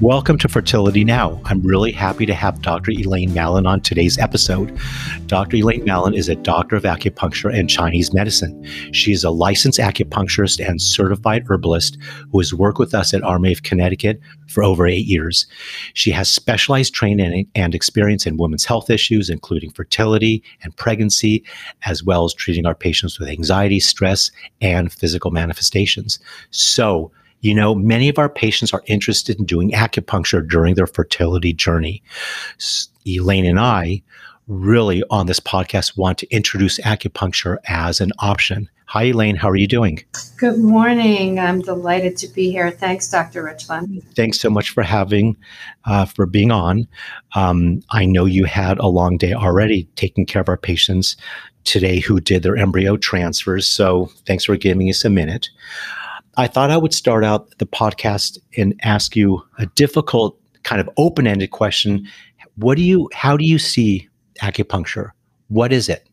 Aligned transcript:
Welcome 0.00 0.38
to 0.38 0.48
Fertility 0.48 1.02
Now. 1.02 1.40
I'm 1.46 1.60
really 1.60 1.90
happy 1.90 2.24
to 2.24 2.32
have 2.32 2.62
Dr. 2.62 2.92
Elaine 2.92 3.34
Mallon 3.34 3.66
on 3.66 3.80
today's 3.80 4.16
episode. 4.16 4.78
Dr. 5.26 5.56
Elaine 5.56 5.84
Mallon 5.84 6.14
is 6.14 6.28
a 6.28 6.36
doctor 6.36 6.76
of 6.76 6.84
acupuncture 6.84 7.52
and 7.52 7.68
Chinese 7.68 8.14
medicine. 8.14 8.64
She 8.92 9.10
is 9.10 9.24
a 9.24 9.32
licensed 9.32 9.80
acupuncturist 9.80 10.64
and 10.64 10.80
certified 10.80 11.46
herbalist 11.48 11.98
who 12.30 12.38
has 12.38 12.54
worked 12.54 12.78
with 12.78 12.94
us 12.94 13.12
at 13.12 13.22
RMA 13.22 13.50
of 13.50 13.64
Connecticut 13.64 14.20
for 14.46 14.62
over 14.62 14.86
eight 14.86 15.06
years. 15.06 15.48
She 15.94 16.12
has 16.12 16.30
specialized 16.30 16.94
training 16.94 17.48
and 17.56 17.74
experience 17.74 18.24
in 18.24 18.36
women's 18.36 18.66
health 18.66 18.90
issues, 18.90 19.28
including 19.28 19.72
fertility 19.72 20.44
and 20.62 20.76
pregnancy, 20.76 21.42
as 21.86 22.04
well 22.04 22.24
as 22.24 22.34
treating 22.34 22.66
our 22.66 22.74
patients 22.76 23.18
with 23.18 23.28
anxiety, 23.28 23.80
stress, 23.80 24.30
and 24.60 24.92
physical 24.92 25.32
manifestations. 25.32 26.20
So, 26.50 27.10
you 27.40 27.54
know, 27.54 27.74
many 27.74 28.08
of 28.08 28.18
our 28.18 28.28
patients 28.28 28.72
are 28.72 28.82
interested 28.86 29.38
in 29.38 29.44
doing 29.44 29.70
acupuncture 29.72 30.46
during 30.46 30.74
their 30.74 30.86
fertility 30.86 31.52
journey. 31.52 32.02
Elaine 33.06 33.46
and 33.46 33.60
I 33.60 34.02
really 34.48 35.02
on 35.10 35.26
this 35.26 35.40
podcast 35.40 35.96
want 35.96 36.18
to 36.18 36.34
introduce 36.34 36.80
acupuncture 36.80 37.58
as 37.68 38.00
an 38.00 38.10
option. 38.18 38.68
Hi, 38.86 39.04
Elaine. 39.04 39.36
How 39.36 39.50
are 39.50 39.56
you 39.56 39.66
doing? 39.66 40.02
Good 40.38 40.58
morning. 40.58 41.38
I'm 41.38 41.60
delighted 41.60 42.16
to 42.18 42.28
be 42.28 42.50
here. 42.50 42.70
Thanks, 42.70 43.10
Dr. 43.10 43.44
Richlin. 43.44 44.02
Thanks 44.14 44.40
so 44.40 44.48
much 44.48 44.70
for 44.70 44.82
having, 44.82 45.36
uh, 45.84 46.06
for 46.06 46.24
being 46.24 46.50
on. 46.50 46.88
Um, 47.34 47.82
I 47.90 48.06
know 48.06 48.24
you 48.24 48.46
had 48.46 48.78
a 48.78 48.86
long 48.86 49.18
day 49.18 49.34
already 49.34 49.84
taking 49.96 50.24
care 50.24 50.40
of 50.40 50.48
our 50.48 50.56
patients 50.56 51.18
today 51.64 52.00
who 52.00 52.18
did 52.18 52.42
their 52.42 52.56
embryo 52.56 52.96
transfers. 52.96 53.68
So 53.68 54.10
thanks 54.26 54.44
for 54.44 54.56
giving 54.56 54.88
us 54.88 55.04
a 55.04 55.10
minute. 55.10 55.50
I 56.38 56.46
thought 56.46 56.70
I 56.70 56.76
would 56.76 56.94
start 56.94 57.24
out 57.24 57.58
the 57.58 57.66
podcast 57.66 58.38
and 58.56 58.72
ask 58.84 59.16
you 59.16 59.42
a 59.58 59.66
difficult, 59.66 60.38
kind 60.62 60.80
of 60.80 60.88
open 60.96 61.26
ended 61.26 61.50
question. 61.50 62.06
What 62.54 62.76
do 62.76 62.84
you, 62.84 63.10
how 63.12 63.36
do 63.36 63.44
you 63.44 63.58
see 63.58 64.08
acupuncture? 64.40 65.10
What 65.48 65.72
is 65.72 65.88
it? 65.88 66.06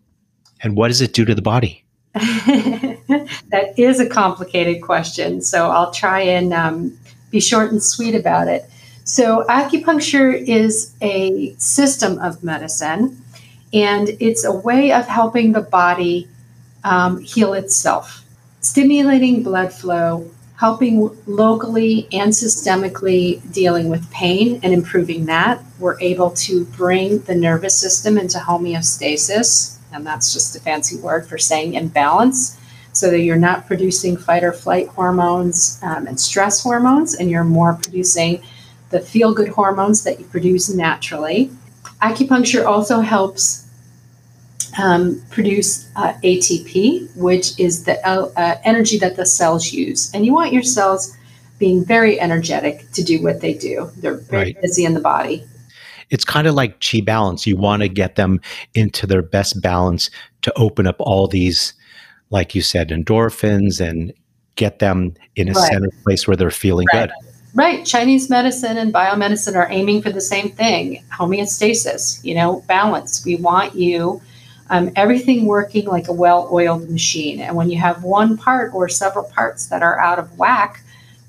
And 0.63 0.75
what 0.75 0.87
does 0.87 0.99
it 0.99 1.13
do 1.13 1.25
to 1.25 1.35
the 1.35 1.43
body? 1.43 1.85
that 2.15 3.73
is 3.77 3.99
a 3.99 4.09
complicated 4.09 4.81
question. 4.81 5.43
So 5.43 5.69
I'll 5.69 5.91
try 5.91 6.21
and 6.21 6.53
um, 6.53 6.97
be 7.29 7.39
short 7.39 7.71
and 7.71 7.83
sweet 7.83 8.15
about 8.15 8.47
it. 8.47 8.65
So, 9.03 9.45
acupuncture 9.47 10.33
is 10.35 10.95
a 10.99 11.53
system 11.59 12.17
of 12.17 12.43
medicine, 12.43 13.21
and 13.71 14.09
it's 14.19 14.43
a 14.43 14.51
way 14.51 14.91
of 14.91 15.05
helping 15.05 15.51
the 15.51 15.61
body 15.61 16.27
um, 16.83 17.21
heal 17.21 17.53
itself 17.53 18.24
stimulating 18.65 19.43
blood 19.43 19.71
flow, 19.71 20.27
helping 20.57 21.15
locally 21.27 22.07
and 22.11 22.31
systemically 22.31 23.39
dealing 23.53 23.89
with 23.89 24.09
pain 24.09 24.59
and 24.63 24.73
improving 24.73 25.25
that. 25.25 25.63
We're 25.77 25.99
able 25.99 26.31
to 26.31 26.65
bring 26.65 27.19
the 27.19 27.35
nervous 27.35 27.77
system 27.77 28.17
into 28.17 28.39
homeostasis, 28.39 29.77
and 29.93 30.03
that's 30.03 30.33
just 30.33 30.55
a 30.55 30.59
fancy 30.59 30.97
word 30.97 31.27
for 31.27 31.37
saying 31.37 31.75
in 31.75 31.89
balance, 31.89 32.59
so 32.91 33.11
that 33.11 33.19
you're 33.19 33.35
not 33.35 33.67
producing 33.67 34.17
fight 34.17 34.43
or 34.43 34.51
flight 34.51 34.87
hormones 34.87 35.79
um, 35.83 36.07
and 36.07 36.19
stress 36.19 36.63
hormones, 36.63 37.13
and 37.13 37.29
you're 37.29 37.43
more 37.43 37.75
producing 37.75 38.41
the 38.89 38.99
feel 38.99 39.31
good 39.31 39.49
hormones 39.49 40.03
that 40.05 40.19
you 40.19 40.25
produce 40.25 40.73
naturally. 40.73 41.51
Acupuncture 42.01 42.65
also 42.65 43.01
helps 43.01 43.64
um, 44.77 45.21
produce 45.29 45.89
uh, 45.95 46.13
ATP, 46.23 47.15
which 47.15 47.57
is 47.59 47.85
the 47.85 48.05
uh, 48.07 48.29
uh, 48.35 48.57
energy 48.63 48.97
that 48.99 49.15
the 49.15 49.25
cells 49.25 49.71
use. 49.71 50.13
And 50.13 50.25
you 50.25 50.33
want 50.33 50.53
your 50.53 50.63
cells 50.63 51.15
being 51.59 51.85
very 51.85 52.19
energetic 52.19 52.91
to 52.91 53.03
do 53.03 53.21
what 53.23 53.41
they 53.41 53.53
do. 53.53 53.89
They're 53.97 54.15
very 54.17 54.43
right. 54.45 54.61
busy 54.61 54.85
in 54.85 54.93
the 54.93 54.99
body. 54.99 55.45
It's 56.09 56.25
kind 56.25 56.47
of 56.47 56.55
like 56.55 56.81
chi 56.81 57.01
balance. 57.01 57.47
You 57.47 57.57
want 57.57 57.81
to 57.81 57.89
get 57.89 58.15
them 58.15 58.41
into 58.73 59.07
their 59.07 59.21
best 59.21 59.61
balance 59.61 60.09
to 60.41 60.53
open 60.57 60.85
up 60.85 60.97
all 60.99 61.27
these, 61.27 61.73
like 62.29 62.53
you 62.53 62.61
said, 62.61 62.89
endorphins 62.89 63.79
and 63.79 64.13
get 64.55 64.79
them 64.79 65.13
in 65.35 65.49
a 65.49 65.53
right. 65.53 65.71
center 65.71 65.89
place 66.03 66.27
where 66.27 66.37
they're 66.37 66.51
feeling 66.51 66.87
right. 66.93 67.09
good. 67.09 67.31
Right. 67.55 67.85
Chinese 67.85 68.29
medicine 68.29 68.77
and 68.77 68.93
biomedicine 68.93 69.55
are 69.55 69.67
aiming 69.71 70.01
for 70.01 70.11
the 70.11 70.21
same 70.21 70.51
thing 70.51 71.03
homeostasis, 71.11 72.23
you 72.23 72.35
know, 72.35 72.61
balance. 72.67 73.25
We 73.25 73.37
want 73.37 73.75
you 73.75 74.21
um, 74.69 74.91
everything 74.95 75.45
working 75.45 75.85
like 75.85 76.07
a 76.07 76.13
well 76.13 76.49
oiled 76.51 76.89
machine. 76.89 77.39
And 77.39 77.55
when 77.55 77.69
you 77.69 77.77
have 77.79 78.03
one 78.03 78.37
part 78.37 78.73
or 78.73 78.89
several 78.89 79.25
parts 79.25 79.67
that 79.67 79.83
are 79.83 79.99
out 79.99 80.19
of 80.19 80.37
whack, 80.37 80.81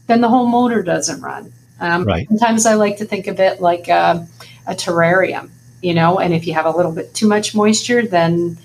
then 0.06 0.20
the 0.20 0.28
whole 0.28 0.46
motor 0.46 0.82
doesn't 0.82 1.20
run. 1.20 1.52
Um, 1.80 2.04
right. 2.04 2.26
Sometimes 2.28 2.64
I 2.64 2.74
like 2.74 2.96
to 2.98 3.04
think 3.04 3.26
of 3.26 3.38
it 3.38 3.60
like 3.60 3.88
a, 3.88 4.26
a 4.66 4.74
terrarium, 4.74 5.50
you 5.82 5.92
know, 5.92 6.18
and 6.18 6.32
if 6.32 6.46
you 6.46 6.54
have 6.54 6.66
a 6.66 6.70
little 6.70 6.92
bit 6.92 7.12
too 7.12 7.28
much 7.28 7.54
moisture, 7.54 8.06
then 8.06 8.56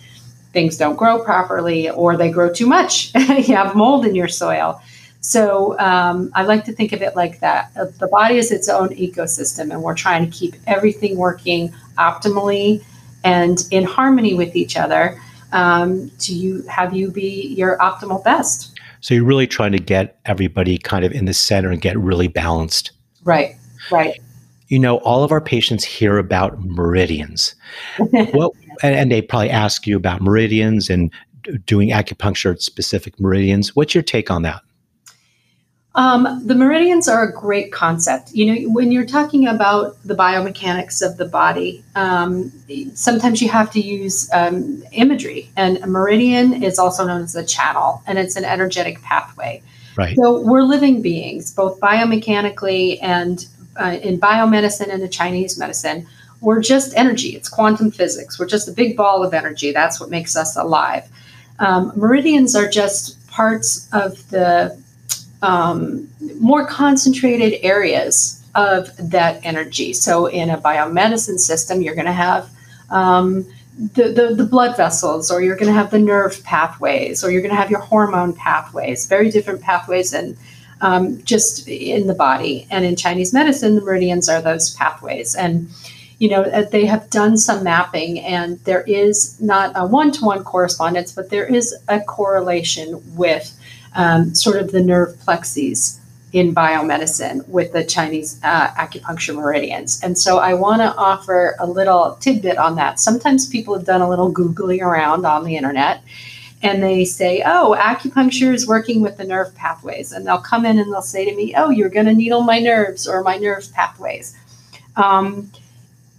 things 0.53 0.77
don't 0.77 0.95
grow 0.95 1.21
properly 1.23 1.89
or 1.89 2.15
they 2.15 2.31
grow 2.31 2.51
too 2.51 2.67
much. 2.67 3.13
you 3.15 3.55
have 3.55 3.75
mold 3.75 4.05
in 4.05 4.15
your 4.15 4.27
soil. 4.27 4.81
So 5.19 5.77
um, 5.79 6.31
I 6.33 6.43
like 6.43 6.65
to 6.65 6.73
think 6.73 6.93
of 6.93 7.01
it 7.01 7.15
like 7.15 7.41
that. 7.41 7.71
Uh, 7.75 7.85
the 7.99 8.07
body 8.07 8.37
is 8.37 8.51
its 8.51 8.67
own 8.67 8.89
ecosystem, 8.89 9.71
and 9.71 9.83
we're 9.83 9.95
trying 9.95 10.25
to 10.25 10.31
keep 10.31 10.55
everything 10.65 11.15
working 11.15 11.73
optimally 11.97 12.83
and 13.23 13.65
in 13.71 13.83
harmony 13.83 14.33
with 14.33 14.55
each 14.55 14.77
other 14.77 15.19
um, 15.51 16.11
to 16.19 16.33
you 16.33 16.63
have 16.63 16.93
you 16.93 17.11
be 17.11 17.53
your 17.55 17.77
optimal 17.79 18.23
best. 18.23 18.79
So 19.01 19.13
you're 19.13 19.25
really 19.25 19.47
trying 19.47 19.71
to 19.71 19.79
get 19.79 20.19
everybody 20.25 20.77
kind 20.77 21.03
of 21.03 21.11
in 21.11 21.25
the 21.25 21.33
center 21.33 21.69
and 21.69 21.81
get 21.81 21.97
really 21.97 22.27
balanced. 22.27 22.91
Right, 23.23 23.55
right. 23.91 24.21
You 24.67 24.79
know, 24.79 24.97
all 24.99 25.23
of 25.23 25.31
our 25.31 25.41
patients 25.41 25.83
hear 25.83 26.17
about 26.17 26.63
meridians. 26.63 27.55
what, 27.97 28.53
and 28.83 29.11
they 29.11 29.21
probably 29.21 29.49
ask 29.49 29.85
you 29.85 29.97
about 29.97 30.21
meridians 30.21 30.89
and 30.89 31.11
doing 31.65 31.89
acupuncture 31.89 32.53
at 32.53 32.61
specific 32.61 33.19
meridians. 33.19 33.75
What's 33.75 33.93
your 33.93 34.03
take 34.03 34.31
on 34.31 34.43
that? 34.43 34.61
Um, 35.93 36.41
the 36.45 36.55
meridians 36.55 37.09
are 37.09 37.27
a 37.27 37.33
great 37.33 37.73
concept. 37.73 38.31
You 38.31 38.45
know, 38.45 38.69
when 38.73 38.91
you're 38.93 39.05
talking 39.05 39.45
about 39.47 40.01
the 40.05 40.15
biomechanics 40.15 41.05
of 41.05 41.17
the 41.17 41.25
body, 41.25 41.83
um, 41.95 42.51
sometimes 42.93 43.41
you 43.41 43.49
have 43.49 43.71
to 43.71 43.81
use 43.81 44.29
um, 44.31 44.83
imagery, 44.93 45.49
and 45.57 45.77
a 45.79 45.87
meridian 45.87 46.63
is 46.63 46.79
also 46.79 47.05
known 47.05 47.21
as 47.23 47.35
a 47.35 47.45
channel, 47.45 48.01
and 48.07 48.17
it's 48.17 48.37
an 48.37 48.45
energetic 48.45 49.01
pathway. 49.01 49.61
Right. 49.97 50.15
So 50.15 50.39
we're 50.39 50.63
living 50.63 51.01
beings, 51.01 51.53
both 51.53 51.79
biomechanically 51.81 52.99
and 53.01 53.45
uh, 53.79 53.97
in 54.01 54.17
biomedicine 54.17 54.87
and 54.87 55.01
the 55.01 55.09
Chinese 55.09 55.57
medicine. 55.57 56.07
We're 56.39 56.61
just 56.61 56.95
energy. 56.95 57.35
It's 57.35 57.49
quantum 57.49 57.91
physics. 57.91 58.39
We're 58.39 58.47
just 58.47 58.67
a 58.69 58.71
big 58.71 58.95
ball 58.95 59.23
of 59.23 59.33
energy. 59.33 59.73
That's 59.73 59.99
what 59.99 60.09
makes 60.09 60.37
us 60.37 60.55
alive. 60.55 61.09
Um, 61.59 61.91
meridians 61.95 62.55
are 62.55 62.67
just 62.67 63.27
parts 63.27 63.89
of 63.91 64.27
the 64.29 64.81
um, 65.41 66.09
more 66.39 66.65
concentrated 66.65 67.59
areas 67.63 68.43
of 68.55 68.95
that 68.97 69.43
energy. 69.45 69.93
So, 69.93 70.25
in 70.25 70.49
a 70.49 70.57
biomedicine 70.57 71.39
system, 71.39 71.81
you're 71.81 71.95
going 71.95 72.05
to 72.05 72.11
have 72.11 72.49
um, 72.89 73.45
the, 73.77 74.09
the, 74.09 74.35
the, 74.35 74.45
blood 74.45 74.75
vessels, 74.75 75.31
or 75.31 75.41
you're 75.41 75.55
going 75.55 75.71
to 75.71 75.73
have 75.73 75.91
the 75.91 75.99
nerve 75.99 76.43
pathways, 76.43 77.23
or 77.23 77.31
you're 77.31 77.41
going 77.41 77.55
to 77.55 77.59
have 77.59 77.71
your 77.71 77.79
hormone 77.79 78.33
pathways, 78.33 79.07
very 79.07 79.31
different 79.31 79.61
pathways 79.61 80.13
and 80.13 80.37
um, 80.81 81.23
just 81.23 81.67
in 81.67 82.07
the 82.07 82.13
body. 82.13 82.67
And 82.69 82.83
in 82.83 82.95
Chinese 82.95 83.33
medicine, 83.33 83.75
the 83.75 83.81
meridians 83.81 84.27
are 84.27 84.41
those 84.41 84.75
pathways. 84.75 85.35
And 85.35 85.69
you 86.19 86.29
know, 86.29 86.43
uh, 86.43 86.69
they 86.69 86.85
have 86.85 87.09
done 87.09 87.35
some 87.35 87.63
mapping, 87.63 88.19
and 88.19 88.59
there 88.59 88.83
is 88.83 89.41
not 89.41 89.71
a 89.73 89.87
one 89.87 90.11
to 90.11 90.25
one 90.25 90.43
correspondence, 90.43 91.11
but 91.11 91.31
there 91.31 91.47
is 91.47 91.73
a 91.87 91.99
correlation 92.01 93.01
with 93.15 93.57
um, 93.95 94.33
sort 94.33 94.57
of 94.57 94.71
the 94.71 94.81
nerve 94.81 95.15
plexes 95.25 95.99
in 96.33 96.55
biomedicine 96.55 97.47
with 97.49 97.73
the 97.73 97.83
Chinese 97.83 98.39
uh, 98.43 98.69
acupuncture 98.69 99.35
meridians. 99.35 100.01
And 100.01 100.17
so 100.17 100.37
I 100.37 100.53
want 100.53 100.81
to 100.81 100.95
offer 100.95 101.55
a 101.59 101.67
little 101.67 102.17
tidbit 102.21 102.57
on 102.57 102.75
that. 102.75 102.99
Sometimes 102.99 103.47
people 103.47 103.75
have 103.75 103.85
done 103.85 104.01
a 104.01 104.09
little 104.09 104.33
Googling 104.33 104.81
around 104.81 105.25
on 105.25 105.43
the 105.43 105.57
internet 105.57 106.03
and 106.63 106.81
they 106.81 107.03
say, 107.05 107.41
oh, 107.45 107.75
acupuncture 107.77 108.53
is 108.53 108.67
working 108.67 109.01
with 109.01 109.17
the 109.17 109.23
nerve 109.23 109.53
pathways. 109.55 110.11
And 110.11 110.25
they'll 110.25 110.37
come 110.37 110.65
in 110.65 110.79
and 110.79 110.91
they'll 110.91 111.01
say 111.01 111.25
to 111.25 111.35
me, 111.35 111.53
oh, 111.55 111.69
you're 111.69 111.89
going 111.89 112.05
to 112.05 112.13
needle 112.13 112.41
my 112.41 112.59
nerves 112.59 113.07
or 113.07 113.23
my 113.23 113.37
nerve 113.37 113.71
pathways. 113.73 114.37
Um, 114.95 115.51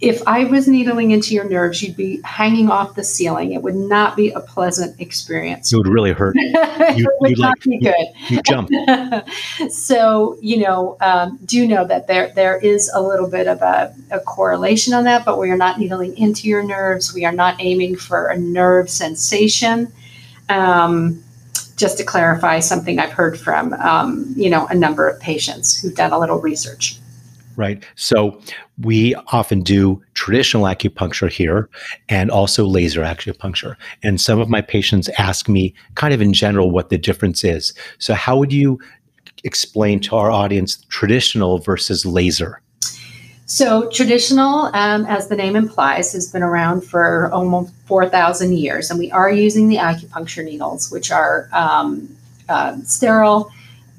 if 0.01 0.21
I 0.27 0.43
was 0.43 0.67
needling 0.67 1.11
into 1.11 1.33
your 1.33 1.47
nerves, 1.47 1.81
you'd 1.81 1.95
be 1.95 2.21
hanging 2.23 2.69
off 2.69 2.95
the 2.95 3.03
ceiling. 3.03 3.53
It 3.53 3.61
would 3.61 3.75
not 3.75 4.17
be 4.17 4.31
a 4.31 4.41
pleasant 4.41 4.99
experience. 4.99 5.71
It 5.71 5.77
would 5.77 5.87
really 5.87 6.11
hurt. 6.11 6.35
You, 6.35 6.51
it 6.53 7.07
would 7.21 7.39
not 7.39 7.49
like, 7.49 7.61
be 7.61 7.77
good. 7.77 8.07
You, 8.27 8.35
you 8.35 8.41
jump. 8.41 8.69
so, 9.69 10.37
you 10.41 10.57
know, 10.57 10.97
um, 10.99 11.39
do 11.45 11.65
know 11.65 11.85
that 11.85 12.07
there 12.07 12.33
there 12.35 12.57
is 12.57 12.91
a 12.93 13.01
little 13.01 13.29
bit 13.29 13.47
of 13.47 13.61
a, 13.61 13.95
a 14.11 14.19
correlation 14.19 14.93
on 14.93 15.05
that, 15.05 15.23
but 15.23 15.39
we 15.39 15.49
are 15.51 15.57
not 15.57 15.79
needling 15.79 16.17
into 16.17 16.49
your 16.49 16.63
nerves. 16.63 17.13
We 17.13 17.23
are 17.23 17.31
not 17.31 17.55
aiming 17.59 17.95
for 17.95 18.27
a 18.27 18.37
nerve 18.37 18.89
sensation. 18.89 19.91
Um, 20.49 21.23
just 21.77 21.97
to 21.97 22.03
clarify 22.03 22.59
something 22.59 22.99
I've 22.99 23.11
heard 23.11 23.39
from, 23.39 23.73
um, 23.73 24.31
you 24.35 24.49
know, 24.49 24.67
a 24.67 24.75
number 24.75 25.07
of 25.07 25.19
patients 25.19 25.79
who've 25.79 25.95
done 25.95 26.11
a 26.11 26.19
little 26.19 26.39
research. 26.39 26.99
Right. 27.55 27.83
So 27.95 28.41
we 28.81 29.15
often 29.27 29.61
do 29.61 30.01
traditional 30.15 30.63
acupuncture 30.63 31.29
here 31.29 31.69
and 32.09 32.31
also 32.31 32.65
laser 32.65 33.01
acupuncture. 33.01 33.75
And 34.01 34.19
some 34.19 34.39
of 34.39 34.49
my 34.49 34.61
patients 34.61 35.09
ask 35.19 35.47
me, 35.47 35.73
kind 35.95 36.13
of 36.13 36.21
in 36.21 36.33
general, 36.33 36.71
what 36.71 36.89
the 36.89 36.97
difference 36.97 37.43
is. 37.43 37.73
So, 37.99 38.13
how 38.13 38.37
would 38.37 38.51
you 38.51 38.79
explain 39.43 39.99
to 40.01 40.15
our 40.15 40.31
audience 40.31 40.77
traditional 40.89 41.59
versus 41.59 42.05
laser? 42.05 42.61
So, 43.45 43.89
traditional, 43.89 44.71
um, 44.73 45.05
as 45.05 45.27
the 45.27 45.35
name 45.35 45.55
implies, 45.55 46.13
has 46.13 46.31
been 46.31 46.43
around 46.43 46.81
for 46.81 47.31
almost 47.31 47.73
4,000 47.85 48.57
years. 48.57 48.89
And 48.89 48.97
we 48.97 49.11
are 49.11 49.29
using 49.29 49.67
the 49.67 49.75
acupuncture 49.75 50.43
needles, 50.43 50.89
which 50.89 51.11
are 51.11 51.49
um, 51.51 52.15
uh, 52.49 52.77
sterile, 52.83 53.51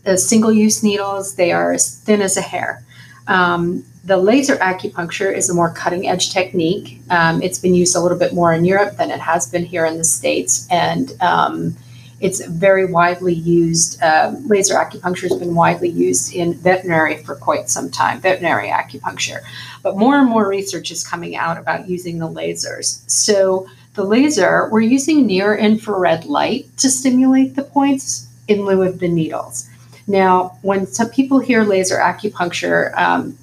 uh, 0.07 0.17
single 0.17 0.53
use 0.53 0.83
needles. 0.83 1.37
They 1.37 1.53
are 1.53 1.73
as 1.73 1.99
thin 2.01 2.21
as 2.21 2.37
a 2.37 2.41
hair. 2.41 2.83
Um, 3.27 3.85
the 4.05 4.17
laser 4.19 4.57
acupuncture 4.57 5.35
is 5.35 5.49
a 5.49 5.55
more 5.55 5.73
cutting 5.73 6.09
edge 6.09 6.31
technique. 6.31 7.01
Um, 7.11 7.43
it's 7.43 7.59
been 7.59 7.75
used 7.75 7.97
a 7.97 8.01
little 8.01 8.19
bit 8.19 8.35
more 8.35 8.53
in 8.53 8.65
Europe 8.65 8.97
than 8.97 9.11
it 9.11 9.21
has 9.21 9.51
been 9.51 9.65
here 9.65 9.87
in 9.87 9.97
the 9.97 10.05
States. 10.05 10.69
And 10.71 11.13
um, 11.23 11.75
it's 12.21 12.45
very 12.47 12.85
widely 12.85 13.35
used. 13.35 14.03
Uh, 14.03 14.35
laser 14.47 14.75
acupuncture 14.75 15.29
has 15.29 15.37
been 15.39 15.55
widely 15.55 15.89
used 15.89 16.35
in 16.35 16.55
veterinary 16.55 17.19
for 17.19 17.35
quite 17.35 17.69
some 17.69 17.91
time, 17.91 18.21
veterinary 18.21 18.69
acupuncture. 18.69 19.41
But 19.83 19.97
more 19.97 20.19
and 20.19 20.29
more 20.29 20.49
research 20.49 20.91
is 20.91 21.07
coming 21.07 21.37
out 21.37 21.59
about 21.59 21.89
using 21.89 22.19
the 22.19 22.29
lasers. 22.29 23.03
So, 23.11 23.67
the 23.95 24.05
laser, 24.05 24.69
we're 24.73 24.81
using 24.81 25.25
near 25.25 25.55
infrared 25.55 26.25
light 26.25 26.67
to 26.79 26.91
stimulate 26.91 27.55
the 27.55 27.63
points 27.63 28.27
in 28.49 28.65
lieu 28.65 28.83
of 28.83 28.99
the 28.99 29.09
needles. 29.09 29.69
Now, 30.07 30.59
when 30.63 30.87
some 30.87 31.09
people 31.11 31.39
hear 31.39 31.65
laser 31.65 31.97
acupuncture, 31.97 32.97
um, 32.97 33.39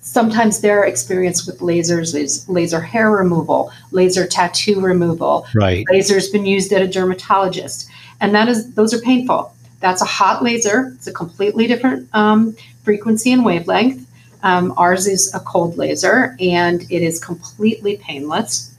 sometimes 0.00 0.60
their 0.60 0.84
experience 0.84 1.46
with 1.46 1.60
lasers 1.60 2.14
is 2.14 2.48
laser 2.48 2.80
hair 2.80 3.10
removal, 3.10 3.70
laser 3.92 4.26
tattoo 4.26 4.80
removal. 4.80 5.46
Right. 5.54 5.86
Laser's 5.90 6.28
been 6.30 6.46
used 6.46 6.72
at 6.72 6.82
a 6.82 6.88
dermatologist, 6.88 7.88
and 8.20 8.34
that 8.34 8.48
is 8.48 8.72
those 8.74 8.92
are 8.92 9.00
painful. 9.00 9.54
That's 9.80 10.02
a 10.02 10.06
hot 10.06 10.42
laser. 10.42 10.92
It's 10.96 11.06
a 11.06 11.12
completely 11.12 11.66
different 11.66 12.08
um, 12.14 12.56
frequency 12.82 13.32
and 13.32 13.44
wavelength. 13.44 14.06
Um, 14.42 14.74
ours 14.76 15.06
is 15.06 15.32
a 15.34 15.40
cold 15.40 15.76
laser, 15.76 16.36
and 16.40 16.82
it 16.90 17.02
is 17.02 17.22
completely 17.22 17.98
painless. 17.98 18.69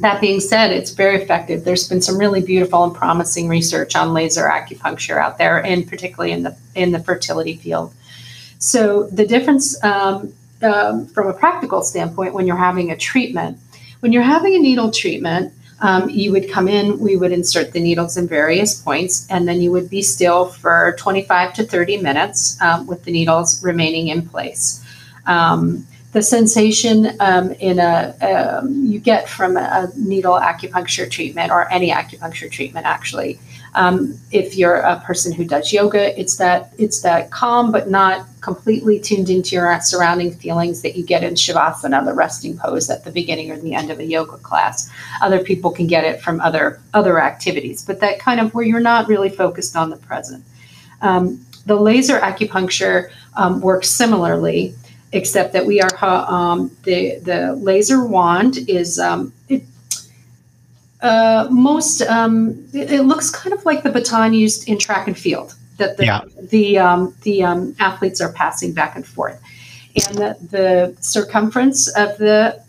That 0.00 0.20
being 0.20 0.40
said, 0.40 0.72
it's 0.72 0.90
very 0.90 1.22
effective. 1.22 1.64
There's 1.64 1.88
been 1.88 2.02
some 2.02 2.18
really 2.18 2.42
beautiful 2.42 2.82
and 2.82 2.94
promising 2.94 3.48
research 3.48 3.94
on 3.94 4.12
laser 4.12 4.44
acupuncture 4.44 5.18
out 5.18 5.38
there, 5.38 5.64
and 5.64 5.88
particularly 5.88 6.32
in 6.32 6.42
the 6.42 6.56
in 6.74 6.90
the 6.90 6.98
fertility 6.98 7.56
field. 7.56 7.94
So 8.58 9.04
the 9.04 9.26
difference 9.26 9.82
um, 9.84 10.32
um, 10.62 11.06
from 11.06 11.28
a 11.28 11.32
practical 11.32 11.82
standpoint 11.82 12.34
when 12.34 12.46
you're 12.46 12.56
having 12.56 12.90
a 12.90 12.96
treatment, 12.96 13.58
when 14.00 14.12
you're 14.12 14.22
having 14.22 14.54
a 14.54 14.58
needle 14.58 14.90
treatment, 14.90 15.52
um, 15.80 16.08
you 16.08 16.32
would 16.32 16.50
come 16.50 16.66
in, 16.66 16.98
we 16.98 17.16
would 17.16 17.32
insert 17.32 17.72
the 17.72 17.80
needles 17.80 18.16
in 18.16 18.26
various 18.26 18.80
points, 18.80 19.26
and 19.28 19.46
then 19.46 19.60
you 19.60 19.70
would 19.70 19.90
be 19.90 20.02
still 20.02 20.46
for 20.46 20.96
25 20.98 21.52
to 21.54 21.64
30 21.64 21.98
minutes 21.98 22.60
um, 22.62 22.86
with 22.86 23.04
the 23.04 23.12
needles 23.12 23.62
remaining 23.62 24.08
in 24.08 24.26
place. 24.26 24.82
Um, 25.26 25.86
the 26.14 26.22
sensation 26.22 27.10
um, 27.18 27.50
in 27.54 27.80
a 27.80 28.14
um, 28.22 28.86
you 28.86 29.00
get 29.00 29.28
from 29.28 29.56
a 29.56 29.90
needle 29.96 30.34
acupuncture 30.34 31.10
treatment 31.10 31.50
or 31.50 31.70
any 31.72 31.90
acupuncture 31.90 32.50
treatment 32.50 32.86
actually. 32.86 33.38
Um, 33.74 34.16
if 34.30 34.56
you're 34.56 34.76
a 34.76 35.00
person 35.00 35.32
who 35.32 35.44
does 35.44 35.72
yoga 35.72 36.18
it's 36.18 36.36
that 36.36 36.72
it's 36.78 37.02
that 37.02 37.32
calm 37.32 37.72
but 37.72 37.90
not 37.90 38.28
completely 38.40 39.00
tuned 39.00 39.28
into 39.28 39.56
your 39.56 39.80
surrounding 39.80 40.32
feelings 40.32 40.82
that 40.82 40.94
you 40.96 41.02
get 41.02 41.24
in 41.24 41.34
shavasana 41.34 42.04
the 42.04 42.14
resting 42.14 42.56
pose 42.56 42.88
at 42.88 43.04
the 43.04 43.10
beginning 43.10 43.50
or 43.50 43.58
the 43.58 43.74
end 43.74 43.90
of 43.90 43.98
a 43.98 44.04
yoga 44.04 44.36
class. 44.36 44.88
Other 45.20 45.42
people 45.42 45.72
can 45.72 45.88
get 45.88 46.04
it 46.04 46.20
from 46.20 46.40
other 46.40 46.80
other 46.94 47.20
activities 47.20 47.84
but 47.84 47.98
that 47.98 48.20
kind 48.20 48.38
of 48.38 48.54
where 48.54 48.64
you're 48.64 48.78
not 48.78 49.08
really 49.08 49.30
focused 49.30 49.74
on 49.74 49.90
the 49.90 49.96
present. 49.96 50.44
Um, 51.02 51.44
the 51.66 51.74
laser 51.74 52.20
acupuncture 52.20 53.10
um, 53.34 53.60
works 53.60 53.90
similarly 53.90 54.76
except 55.14 55.52
that 55.52 55.64
we 55.64 55.80
are 55.80 56.04
um, 56.04 56.70
the 56.82 57.18
the 57.22 57.54
laser 57.54 58.04
wand 58.04 58.58
is 58.68 58.98
um, 58.98 59.32
it, 59.48 59.62
uh, 61.00 61.46
most 61.50 62.02
um, 62.02 62.66
it, 62.72 62.90
it, 62.90 63.02
looks 63.02 63.30
kind 63.30 63.54
of 63.54 63.64
like 63.64 63.82
the 63.82 63.90
baton 63.90 64.34
used 64.34 64.68
in 64.68 64.78
track 64.78 65.06
and 65.06 65.16
field 65.16 65.54
that 65.78 65.96
the 65.96 66.06
yeah. 66.06 66.20
the 66.50 66.78
um, 66.78 67.14
the 67.22 67.42
um, 67.42 67.74
athletes 67.78 68.20
are 68.20 68.32
passing 68.32 68.72
back 68.72 68.96
and 68.96 69.06
forth, 69.06 69.40
and 69.94 70.18
the, 70.18 70.36
the 70.50 70.96
circumference 71.00 71.88
of 71.96 72.18
the 72.18 72.60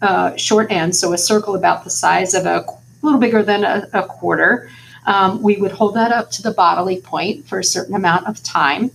uh, 0.00 0.34
short 0.36 0.72
end, 0.72 0.96
so 0.96 1.12
a 1.12 1.18
circle 1.18 1.54
about 1.54 1.84
the 1.84 1.90
size 1.90 2.34
of 2.34 2.46
a 2.46 2.64
little 3.02 3.20
bigger 3.20 3.42
than 3.42 3.62
a, 3.62 3.86
a 3.92 4.02
quarter. 4.04 4.70
Um, 5.06 5.42
we 5.42 5.56
would 5.56 5.72
hold 5.72 5.96
that 5.96 6.12
up 6.12 6.30
to 6.30 6.42
the 6.42 6.50
bodily 6.50 7.02
point 7.02 7.46
for 7.46 7.58
a 7.58 7.64
certain 7.64 7.94
amount 7.94 8.26
of 8.26 8.42
time 8.42 8.90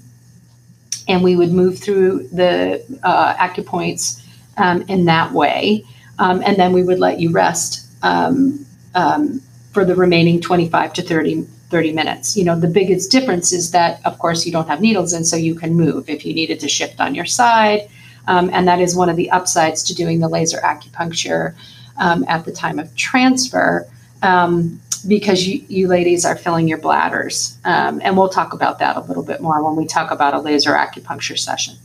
and 1.09 1.23
we 1.23 1.35
would 1.35 1.51
move 1.51 1.79
through 1.79 2.27
the 2.29 2.81
uh, 3.03 3.35
acupoints 3.35 4.23
um, 4.57 4.83
in 4.83 5.05
that 5.05 5.33
way. 5.33 5.83
Um, 6.19 6.41
and 6.45 6.57
then 6.57 6.71
we 6.71 6.83
would 6.83 6.99
let 6.99 7.19
you 7.19 7.31
rest 7.31 7.87
um, 8.03 8.65
um 8.95 9.41
for 9.71 9.85
the 9.85 9.95
remaining 9.95 10.41
25 10.41 10.93
to 10.93 11.01
30, 11.01 11.43
30 11.69 11.93
minutes. 11.93 12.35
You 12.35 12.43
know, 12.43 12.59
the 12.59 12.67
biggest 12.67 13.11
difference 13.11 13.53
is 13.53 13.71
that, 13.71 14.03
of 14.05 14.17
course, 14.17 14.45
you 14.45 14.51
don't 14.51 14.67
have 14.67 14.81
needles, 14.81 15.13
and 15.13 15.25
so 15.25 15.35
you 15.35 15.55
can 15.55 15.75
move 15.75 16.09
if 16.09 16.25
you 16.25 16.33
needed 16.33 16.59
to 16.61 16.67
shift 16.67 16.99
on 16.99 17.13
your 17.13 17.25
side. 17.25 17.87
Um, 18.27 18.49
and 18.53 18.67
that 18.67 18.79
is 18.79 18.95
one 18.95 19.09
of 19.09 19.15
the 19.15 19.29
upsides 19.31 19.83
to 19.83 19.95
doing 19.95 20.19
the 20.19 20.27
laser 20.27 20.57
acupuncture 20.57 21.55
um, 21.97 22.25
at 22.27 22.45
the 22.45 22.51
time 22.51 22.79
of 22.79 22.95
transfer. 22.95 23.87
Um, 24.21 24.81
because 25.07 25.47
you, 25.47 25.63
you 25.67 25.87
ladies 25.87 26.25
are 26.25 26.35
filling 26.35 26.67
your 26.67 26.77
bladders. 26.77 27.57
Um, 27.65 28.01
and 28.03 28.17
we'll 28.17 28.29
talk 28.29 28.53
about 28.53 28.79
that 28.79 28.97
a 28.97 29.01
little 29.01 29.23
bit 29.23 29.41
more 29.41 29.63
when 29.63 29.75
we 29.75 29.85
talk 29.85 30.11
about 30.11 30.33
a 30.33 30.39
laser 30.39 30.73
acupuncture 30.73 31.37
session. 31.37 31.75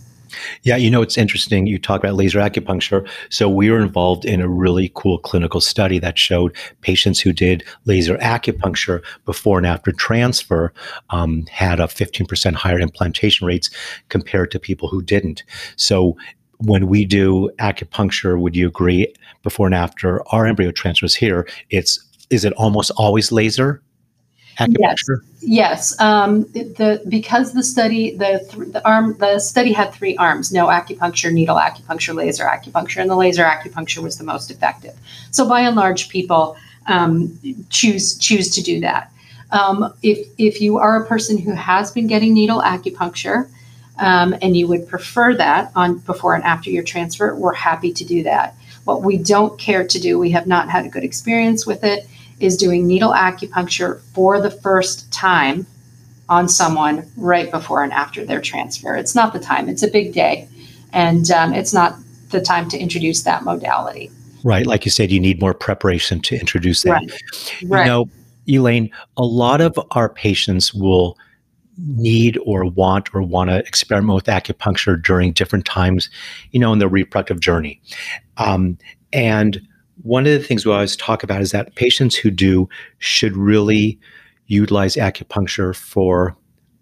Yeah, 0.62 0.76
you 0.76 0.90
know, 0.90 1.02
it's 1.02 1.18
interesting. 1.18 1.66
You 1.66 1.78
talk 1.78 2.00
about 2.00 2.14
laser 2.14 2.38
acupuncture. 2.38 3.08
So, 3.28 3.48
we 3.48 3.70
were 3.70 3.80
involved 3.80 4.24
in 4.24 4.40
a 4.40 4.48
really 4.48 4.90
cool 4.94 5.18
clinical 5.18 5.60
study 5.60 5.98
that 6.00 6.18
showed 6.18 6.56
patients 6.80 7.20
who 7.20 7.32
did 7.32 7.64
laser 7.84 8.16
acupuncture 8.18 9.02
before 9.24 9.58
and 9.58 9.66
after 9.66 9.92
transfer 9.92 10.72
um, 11.10 11.46
had 11.46 11.80
a 11.80 11.84
15% 11.84 12.54
higher 12.54 12.80
implantation 12.80 13.46
rates 13.46 13.70
compared 14.08 14.50
to 14.50 14.58
people 14.58 14.88
who 14.88 15.02
didn't. 15.02 15.44
So, 15.76 16.16
when 16.58 16.86
we 16.86 17.04
do 17.04 17.50
acupuncture, 17.58 18.40
would 18.40 18.56
you 18.56 18.66
agree 18.66 19.12
before 19.42 19.66
and 19.66 19.74
after 19.74 20.26
our 20.28 20.46
embryo 20.46 20.70
transfers 20.70 21.14
here, 21.14 21.46
it's 21.70 21.98
is 22.34 22.44
it 22.44 22.52
almost 22.54 22.90
always 22.96 23.32
laser 23.32 23.80
acupuncture? 24.58 25.18
Yes, 25.40 25.94
yes. 25.94 26.00
Um, 26.00 26.42
the 26.52 27.02
because 27.08 27.52
the 27.54 27.62
study 27.62 28.16
the 28.16 28.46
th- 28.50 28.72
the 28.72 28.86
arm 28.86 29.16
the 29.18 29.38
study 29.38 29.72
had 29.72 29.92
three 29.92 30.16
arms: 30.16 30.52
no 30.52 30.66
acupuncture, 30.66 31.32
needle 31.32 31.56
acupuncture, 31.56 32.14
laser 32.14 32.44
acupuncture, 32.44 33.00
and 33.00 33.10
the 33.10 33.16
laser 33.16 33.44
acupuncture 33.44 34.02
was 34.02 34.18
the 34.18 34.24
most 34.24 34.50
effective. 34.50 34.94
So 35.30 35.48
by 35.48 35.60
and 35.60 35.76
large, 35.76 36.08
people 36.08 36.56
um, 36.86 37.38
choose 37.70 38.18
choose 38.18 38.50
to 38.50 38.62
do 38.62 38.80
that. 38.80 39.10
Um, 39.50 39.94
if 40.02 40.28
if 40.38 40.60
you 40.60 40.78
are 40.78 41.02
a 41.02 41.06
person 41.06 41.38
who 41.38 41.52
has 41.52 41.90
been 41.92 42.06
getting 42.06 42.34
needle 42.34 42.60
acupuncture. 42.60 43.48
Um, 43.96 44.34
and 44.42 44.56
you 44.56 44.66
would 44.66 44.88
prefer 44.88 45.36
that 45.36 45.70
on 45.76 45.98
before 45.98 46.34
and 46.34 46.42
after 46.42 46.68
your 46.68 46.82
transfer, 46.82 47.32
we're 47.36 47.54
happy 47.54 47.92
to 47.92 48.04
do 48.04 48.24
that. 48.24 48.56
What 48.82 49.02
we 49.02 49.16
don't 49.16 49.56
care 49.56 49.86
to 49.86 50.00
do, 50.00 50.18
we 50.18 50.30
have 50.30 50.48
not 50.48 50.68
had 50.68 50.84
a 50.84 50.88
good 50.88 51.04
experience 51.04 51.64
with 51.64 51.84
it, 51.84 52.04
is 52.40 52.56
doing 52.56 52.86
needle 52.86 53.12
acupuncture 53.12 54.00
for 54.14 54.40
the 54.40 54.50
first 54.50 55.10
time 55.12 55.66
on 56.28 56.48
someone 56.48 57.10
right 57.16 57.50
before 57.50 57.82
and 57.82 57.92
after 57.92 58.24
their 58.24 58.40
transfer. 58.40 58.96
It's 58.96 59.14
not 59.14 59.32
the 59.32 59.38
time, 59.38 59.68
it's 59.68 59.82
a 59.82 59.88
big 59.88 60.12
day, 60.12 60.48
and 60.92 61.30
um, 61.30 61.52
it's 61.52 61.72
not 61.72 61.96
the 62.30 62.40
time 62.40 62.68
to 62.70 62.78
introduce 62.78 63.22
that 63.22 63.44
modality. 63.44 64.10
Right. 64.42 64.66
Like 64.66 64.84
you 64.84 64.90
said, 64.90 65.10
you 65.10 65.20
need 65.20 65.40
more 65.40 65.54
preparation 65.54 66.20
to 66.20 66.38
introduce 66.38 66.82
that. 66.82 66.90
Right. 66.90 67.12
right. 67.64 67.84
You 67.84 67.90
know, 67.90 68.08
Elaine, 68.46 68.90
a 69.16 69.24
lot 69.24 69.60
of 69.60 69.78
our 69.92 70.08
patients 70.08 70.74
will 70.74 71.16
need 71.78 72.38
or 72.44 72.64
want 72.66 73.14
or 73.14 73.22
want 73.22 73.50
to 73.50 73.58
experiment 73.60 74.14
with 74.14 74.26
acupuncture 74.26 75.02
during 75.02 75.32
different 75.32 75.64
times, 75.64 76.10
you 76.50 76.60
know, 76.60 76.72
in 76.72 76.78
their 76.78 76.88
reproductive 76.88 77.40
journey. 77.40 77.80
Um, 78.36 78.78
and 79.12 79.60
one 80.02 80.26
of 80.26 80.32
the 80.32 80.40
things 80.46 80.66
we 80.66 80.72
always 80.72 80.96
talk 80.96 81.22
about 81.22 81.40
is 81.40 81.52
that 81.52 81.74
patients 81.74 82.16
who 82.16 82.30
do 82.30 82.68
should 82.98 83.36
really 83.36 83.98
utilize 84.46 84.96
acupuncture 84.96 85.74
for 85.74 86.36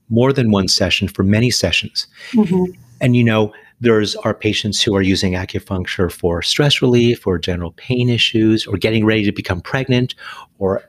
more 0.09 0.33
than 0.33 0.51
one 0.51 0.69
session, 0.69 1.09
for 1.09 1.23
many 1.23 1.51
sessions. 1.51 2.07
Mm-hmm. 2.33 2.73
And 3.01 3.17
you 3.17 3.25
know, 3.25 3.53
there's 3.81 4.15
our 4.17 4.35
patients 4.35 4.81
who 4.83 4.95
are 4.95 5.03
using 5.03 5.33
acupuncture 5.33 6.11
for 6.11 6.43
stress 6.43 6.81
relief 6.81 7.27
or 7.27 7.39
general 7.39 7.73
pain 7.73 8.09
issues 8.09 8.67
or 8.67 8.77
getting 8.77 9.05
ready 9.05 9.25
to 9.25 9.33
become 9.33 9.61
pregnant 9.61 10.15
or 10.59 10.83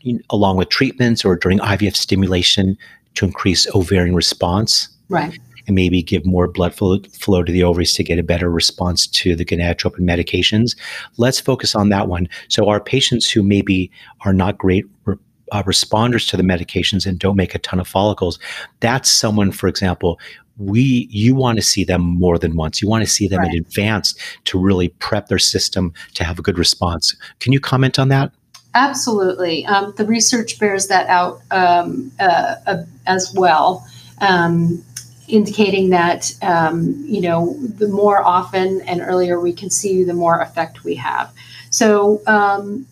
you 0.00 0.14
know, 0.14 0.20
along 0.30 0.56
with 0.56 0.68
treatments 0.68 1.24
or 1.24 1.36
during 1.36 1.58
IVF 1.58 1.96
stimulation 1.96 2.78
to 3.14 3.24
increase 3.24 3.66
ovarian 3.74 4.14
response. 4.14 4.88
Right. 5.08 5.38
And 5.66 5.74
maybe 5.74 6.02
give 6.02 6.24
more 6.26 6.48
blood 6.48 6.74
flow, 6.74 6.98
flow 7.12 7.42
to 7.42 7.52
the 7.52 7.62
ovaries 7.62 7.92
to 7.94 8.02
get 8.02 8.18
a 8.18 8.22
better 8.22 8.50
response 8.50 9.06
to 9.06 9.34
the 9.36 9.44
gonadotropin 9.44 10.00
medications. 10.00 10.76
Let's 11.16 11.40
focus 11.40 11.74
on 11.74 11.88
that 11.90 12.08
one. 12.08 12.28
So, 12.48 12.68
our 12.68 12.80
patients 12.80 13.30
who 13.30 13.42
maybe 13.42 13.90
are 14.22 14.32
not 14.32 14.58
great 14.58 14.86
uh, 15.06 15.62
responders 15.64 16.28
to 16.30 16.36
the 16.36 16.42
medications 16.42 17.06
and 17.06 17.18
don't 17.18 17.36
make 17.36 17.54
a 17.54 17.58
ton 17.58 17.78
of 17.78 17.86
follicles, 17.86 18.38
that's 18.80 19.10
someone, 19.10 19.52
for 19.52 19.68
example, 19.68 20.18
we 20.58 21.08
you 21.10 21.34
want 21.34 21.56
to 21.56 21.62
see 21.62 21.84
them 21.84 22.02
more 22.02 22.38
than 22.38 22.56
once. 22.56 22.82
You 22.82 22.88
want 22.88 23.04
to 23.04 23.10
see 23.10 23.26
them 23.26 23.40
right. 23.40 23.54
in 23.54 23.60
advance 23.60 24.14
to 24.44 24.58
really 24.58 24.88
prep 24.88 25.28
their 25.28 25.38
system 25.38 25.92
to 26.14 26.24
have 26.24 26.38
a 26.38 26.42
good 26.42 26.58
response. 26.58 27.16
Can 27.40 27.52
you 27.52 27.60
comment 27.60 27.98
on 27.98 28.08
that? 28.08 28.32
Absolutely. 28.74 29.66
Um, 29.66 29.92
the 29.96 30.06
research 30.06 30.58
bears 30.58 30.88
that 30.88 31.06
out 31.08 31.40
um, 31.50 32.10
uh, 32.18 32.54
uh, 32.66 32.82
as 33.06 33.32
well, 33.36 33.86
um, 34.20 34.82
indicating 35.28 35.90
that 35.90 36.34
um, 36.42 37.04
you 37.06 37.20
know 37.20 37.56
the 37.78 37.88
more 37.88 38.22
often 38.22 38.80
and 38.82 39.00
earlier 39.00 39.40
we 39.40 39.52
can 39.52 39.70
see 39.70 40.04
the 40.04 40.14
more 40.14 40.40
effect 40.40 40.84
we 40.84 40.96
have. 40.96 41.32
So, 41.70 42.20
um, 42.26 42.86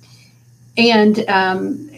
and 0.76 1.28
um, 1.28 1.90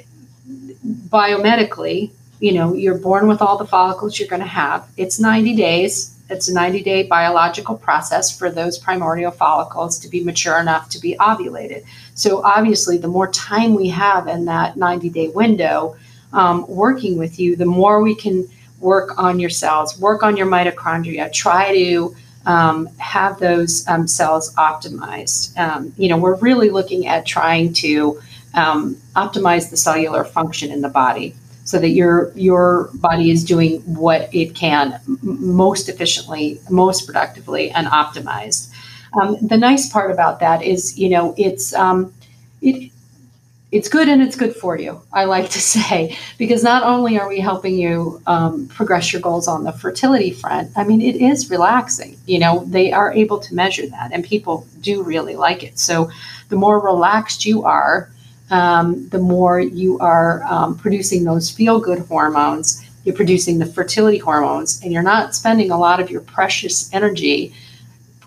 biomedically, 0.85 2.11
you 2.41 2.53
know, 2.53 2.75
you're 2.75 2.99
born 2.99 3.29
with 3.29 3.41
all 3.41 3.57
the 3.57 3.67
follicles 3.67 4.19
you're 4.19 4.29
going 4.29 4.43
to 4.43 4.49
have. 4.49 4.89
It's 4.97 5.21
90 5.21 5.55
days. 5.55 6.19
It's 6.29 6.49
a 6.49 6.55
90 6.55 6.83
day 6.83 7.03
biological 7.05 7.77
process 7.77 8.37
for 8.37 8.51
those 8.51 8.79
primordial 8.79 9.31
follicles 9.31 9.99
to 10.01 10.09
be 10.09 10.25
mature 10.25 10.59
enough 10.59 10.89
to 10.91 10.99
be 10.99 11.15
ovulated. 11.21 11.85
So, 12.15 12.43
obviously, 12.43 12.99
the 12.99 13.09
more 13.09 13.31
time 13.31 13.75
we 13.75 13.89
have 13.91 14.27
in 14.27 14.47
that 14.47 14.77
90 14.77 15.09
day 15.11 15.29
window 15.29 15.97
um, 16.33 16.67
working 16.67 17.17
with 17.17 17.39
you, 17.39 17.55
the 17.55 17.67
more 17.67 18.03
we 18.03 18.15
can 18.15 18.49
work 18.83 19.19
on 19.19 19.41
your 19.41 19.51
cells, 19.51 19.99
work 19.99 20.23
on 20.23 20.37
your 20.37 20.47
mitochondria, 20.47 21.33
try 21.33 21.73
to 21.73 22.15
um, 22.45 22.87
have 22.99 23.39
those 23.39 23.87
um, 23.89 24.07
cells 24.07 24.55
optimized. 24.57 25.57
Um, 25.57 25.95
you 25.97 26.09
know, 26.09 26.19
we're 26.19 26.37
really 26.37 26.71
looking 26.71 27.07
at 27.07 27.25
trying 27.25 27.73
to 27.75 28.21
um, 28.55 28.97
optimize 29.15 29.71
the 29.71 29.77
cellular 29.77 30.25
function 30.25 30.71
in 30.71 30.81
the 30.81 30.89
body 30.89 31.35
so 31.65 31.79
that 31.79 31.91
your 31.91 32.33
your 32.35 32.91
body 32.95 33.31
is 33.31 33.45
doing 33.45 33.81
what 33.83 34.29
it 34.35 34.55
can 34.55 35.01
most 35.23 35.89
efficiently, 35.89 36.61
most 36.69 37.07
productively, 37.07 37.71
and 37.71 37.87
optimized. 37.87 38.71
Um, 39.21 39.37
the 39.41 39.57
nice 39.57 39.89
part 39.91 40.11
about 40.11 40.41
that 40.41 40.63
is, 40.63 40.99
you 40.99 41.09
know, 41.09 41.35
it's 41.39 41.73
um, 41.75 42.13
it 42.61 42.91
it's 43.73 43.89
good 43.89 44.07
and 44.07 44.21
it's 44.21 44.37
good 44.37 44.55
for 44.55 44.79
you. 44.79 45.01
I 45.13 45.25
like 45.25 45.49
to 45.51 45.61
say 45.77 46.17
because 46.39 46.63
not 46.63 46.85
only 46.85 47.19
are 47.19 47.29
we 47.29 47.41
helping 47.41 47.77
you 47.77 48.21
um, 48.27 48.69
progress 48.69 49.13
your 49.13 49.23
goals 49.23 49.49
on 49.49 49.65
the 49.65 49.73
fertility 49.73 50.31
front, 50.31 50.71
I 50.77 50.85
mean, 50.85 51.01
it 51.01 51.17
is 51.17 51.51
relaxing. 51.51 52.19
You 52.27 52.39
know, 52.39 52.65
they 52.67 52.93
are 52.93 53.13
able 53.13 53.39
to 53.41 53.55
measure 53.55 53.87
that, 53.87 54.13
and 54.13 54.23
people 54.23 54.67
do 54.81 55.03
really 55.03 55.35
like 55.35 55.65
it. 55.65 55.79
So, 55.79 56.11
the 56.51 56.57
more 56.57 56.79
relaxed 56.81 57.47
you 57.47 57.65
are, 57.65 58.11
um, 58.51 59.09
the 59.09 59.19
more 59.19 59.59
you 59.59 59.99
are 60.01 60.43
um, 60.45 60.77
producing 60.77 61.25
those 61.25 61.51
feel 61.51 61.81
good 61.81 62.01
hormones. 62.01 62.87
You're 63.05 63.17
producing 63.17 63.59
the 63.59 63.67
fertility 63.67 64.19
hormones, 64.19 64.81
and 64.83 64.93
you're 64.93 65.03
not 65.03 65.35
spending 65.35 65.71
a 65.71 65.79
lot 65.79 65.99
of 65.99 66.11
your 66.11 66.21
precious 66.21 66.93
energy 66.93 67.55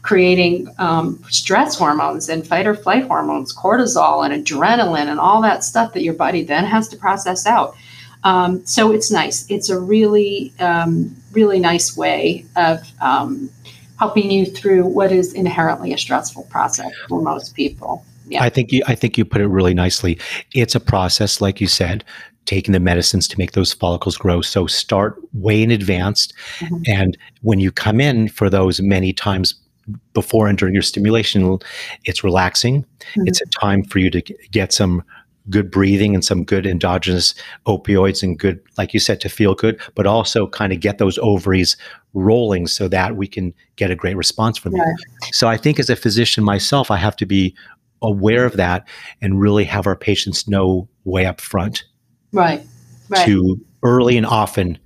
creating 0.05 0.67
um, 0.77 1.19
stress 1.29 1.75
hormones 1.75 2.29
and 2.29 2.45
fight 2.45 2.67
or 2.67 2.75
flight 2.75 3.07
hormones, 3.07 3.55
cortisol 3.55 4.23
and 4.23 4.45
adrenaline, 4.45 5.07
and 5.07 5.19
all 5.19 5.41
that 5.41 5.63
stuff 5.63 5.93
that 5.93 6.03
your 6.03 6.13
body 6.13 6.43
then 6.43 6.63
has 6.63 6.87
to 6.87 6.95
process 6.95 7.47
out. 7.47 7.75
Um, 8.23 8.63
so 8.67 8.91
it's 8.91 9.09
nice. 9.09 9.49
It's 9.49 9.67
a 9.67 9.79
really, 9.79 10.53
um, 10.59 11.15
really 11.31 11.59
nice 11.59 11.97
way 11.97 12.45
of 12.55 12.81
um, 13.01 13.49
helping 13.97 14.29
you 14.29 14.45
through 14.45 14.85
what 14.85 15.11
is 15.11 15.33
inherently 15.33 15.91
a 15.91 15.97
stressful 15.97 16.43
process 16.51 16.91
for 17.09 17.19
most 17.19 17.55
people. 17.55 18.05
Yeah. 18.27 18.43
I 18.43 18.49
think 18.49 18.71
you 18.71 18.83
I 18.87 18.93
think 18.93 19.17
you 19.17 19.25
put 19.25 19.41
it 19.41 19.47
really 19.47 19.73
nicely. 19.73 20.19
It's 20.53 20.75
a 20.75 20.79
process, 20.79 21.41
like 21.41 21.59
you 21.59 21.67
said, 21.67 22.03
taking 22.45 22.73
the 22.73 22.79
medicines 22.79 23.27
to 23.29 23.39
make 23.39 23.53
those 23.53 23.73
follicles 23.73 24.17
grow. 24.17 24.41
So 24.41 24.67
start 24.67 25.17
way 25.33 25.63
in 25.63 25.71
advance. 25.71 26.27
Mm-hmm. 26.59 26.83
And 26.87 27.17
when 27.41 27.59
you 27.59 27.71
come 27.71 27.99
in 27.99 28.29
for 28.29 28.51
those 28.51 28.79
many 28.81 29.11
times 29.11 29.55
before 30.13 30.47
and 30.47 30.57
during 30.57 30.73
your 30.73 30.83
stimulation, 30.83 31.59
it's 32.03 32.23
relaxing. 32.23 32.83
Mm-hmm. 32.83 33.27
It's 33.27 33.41
a 33.41 33.45
time 33.47 33.83
for 33.83 33.99
you 33.99 34.09
to 34.11 34.21
get 34.51 34.73
some 34.73 35.03
good 35.49 35.69
breathing 35.69 36.15
and 36.15 36.25
some 36.25 36.43
good 36.43 36.65
endogenous 36.65 37.35
opioids 37.67 38.23
and 38.23 38.39
good, 38.39 38.59
like 38.77 38.93
you 38.93 38.99
said, 38.99 39.21
to 39.21 39.29
feel 39.29 39.53
good, 39.53 39.79
but 39.93 40.07
also 40.07 40.47
kind 40.47 40.73
of 40.73 40.79
get 40.79 40.97
those 40.97 41.19
ovaries 41.19 41.77
rolling 42.13 42.65
so 42.65 42.87
that 42.87 43.15
we 43.15 43.27
can 43.27 43.53
get 43.75 43.91
a 43.91 43.95
great 43.95 44.17
response 44.17 44.57
from 44.57 44.71
them. 44.73 44.95
So 45.31 45.47
I 45.47 45.57
think 45.57 45.79
as 45.79 45.89
a 45.89 45.95
physician 45.95 46.43
myself, 46.43 46.89
I 46.89 46.97
have 46.97 47.15
to 47.17 47.25
be 47.25 47.55
aware 48.01 48.45
of 48.45 48.57
that 48.57 48.87
and 49.21 49.39
really 49.39 49.65
have 49.65 49.85
our 49.85 49.95
patients 49.95 50.47
know 50.47 50.87
way 51.03 51.25
up 51.25 51.39
front. 51.41 51.83
Right. 52.31 52.63
Right. 53.09 53.25
To 53.25 53.59
early 53.83 54.17
and 54.17 54.25
often 54.25 54.79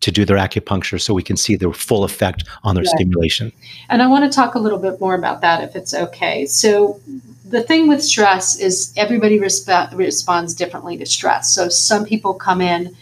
to 0.00 0.10
do 0.10 0.24
their 0.24 0.36
acupuncture 0.36 1.00
so 1.00 1.12
we 1.12 1.22
can 1.22 1.36
see 1.36 1.56
the 1.56 1.72
full 1.72 2.04
effect 2.04 2.44
on 2.64 2.74
their 2.74 2.82
right. 2.82 2.94
stimulation. 2.94 3.52
And 3.88 4.02
I 4.02 4.06
want 4.06 4.30
to 4.30 4.34
talk 4.34 4.54
a 4.54 4.58
little 4.58 4.78
bit 4.78 5.00
more 5.00 5.14
about 5.14 5.40
that 5.42 5.62
if 5.62 5.76
it's 5.76 5.94
okay. 5.94 6.46
So 6.46 7.00
the 7.44 7.62
thing 7.62 7.88
with 7.88 8.02
stress 8.02 8.58
is 8.58 8.92
everybody 8.96 9.38
resp- 9.38 9.96
responds 9.96 10.54
differently 10.54 10.96
to 10.98 11.06
stress. 11.06 11.52
So 11.52 11.68
some 11.68 12.04
people 12.04 12.34
come 12.34 12.60
in 12.60 12.96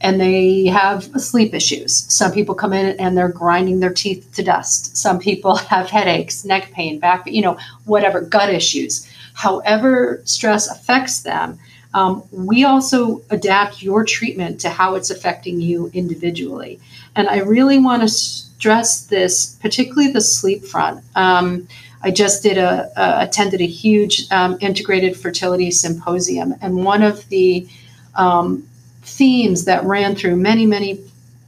and 0.00 0.20
they 0.20 0.66
have 0.66 1.04
sleep 1.20 1.54
issues. 1.54 2.04
Some 2.12 2.30
people 2.30 2.54
come 2.54 2.72
in 2.72 2.98
and 3.00 3.16
they're 3.16 3.30
grinding 3.30 3.80
their 3.80 3.92
teeth 3.92 4.30
to 4.34 4.42
dust. 4.42 4.96
Some 4.96 5.18
people 5.18 5.56
have 5.72 5.88
headaches, 5.88 6.44
neck 6.44 6.70
pain, 6.72 6.98
back, 6.98 7.26
you 7.26 7.42
know, 7.42 7.58
whatever, 7.84 8.20
gut 8.20 8.52
issues. 8.52 9.10
However, 9.34 10.20
stress 10.24 10.68
affects 10.68 11.20
them, 11.20 11.58
um, 11.96 12.22
we 12.30 12.62
also 12.62 13.22
adapt 13.30 13.82
your 13.82 14.04
treatment 14.04 14.60
to 14.60 14.68
how 14.68 14.96
it's 14.96 15.10
affecting 15.10 15.62
you 15.62 15.90
individually. 15.94 16.78
And 17.16 17.26
I 17.26 17.38
really 17.38 17.78
want 17.78 18.02
to 18.02 18.08
stress 18.08 19.06
this, 19.06 19.56
particularly 19.62 20.12
the 20.12 20.20
sleep 20.20 20.62
front. 20.66 21.02
Um, 21.14 21.66
I 22.02 22.10
just 22.10 22.42
did 22.42 22.58
a, 22.58 22.90
a 23.00 23.24
attended 23.24 23.62
a 23.62 23.66
huge 23.66 24.30
um, 24.30 24.58
integrated 24.60 25.16
fertility 25.16 25.70
symposium, 25.70 26.54
and 26.60 26.84
one 26.84 27.02
of 27.02 27.26
the 27.30 27.66
um, 28.14 28.68
themes 29.00 29.64
that 29.64 29.82
ran 29.84 30.14
through 30.14 30.36
many, 30.36 30.66
many 30.66 31.00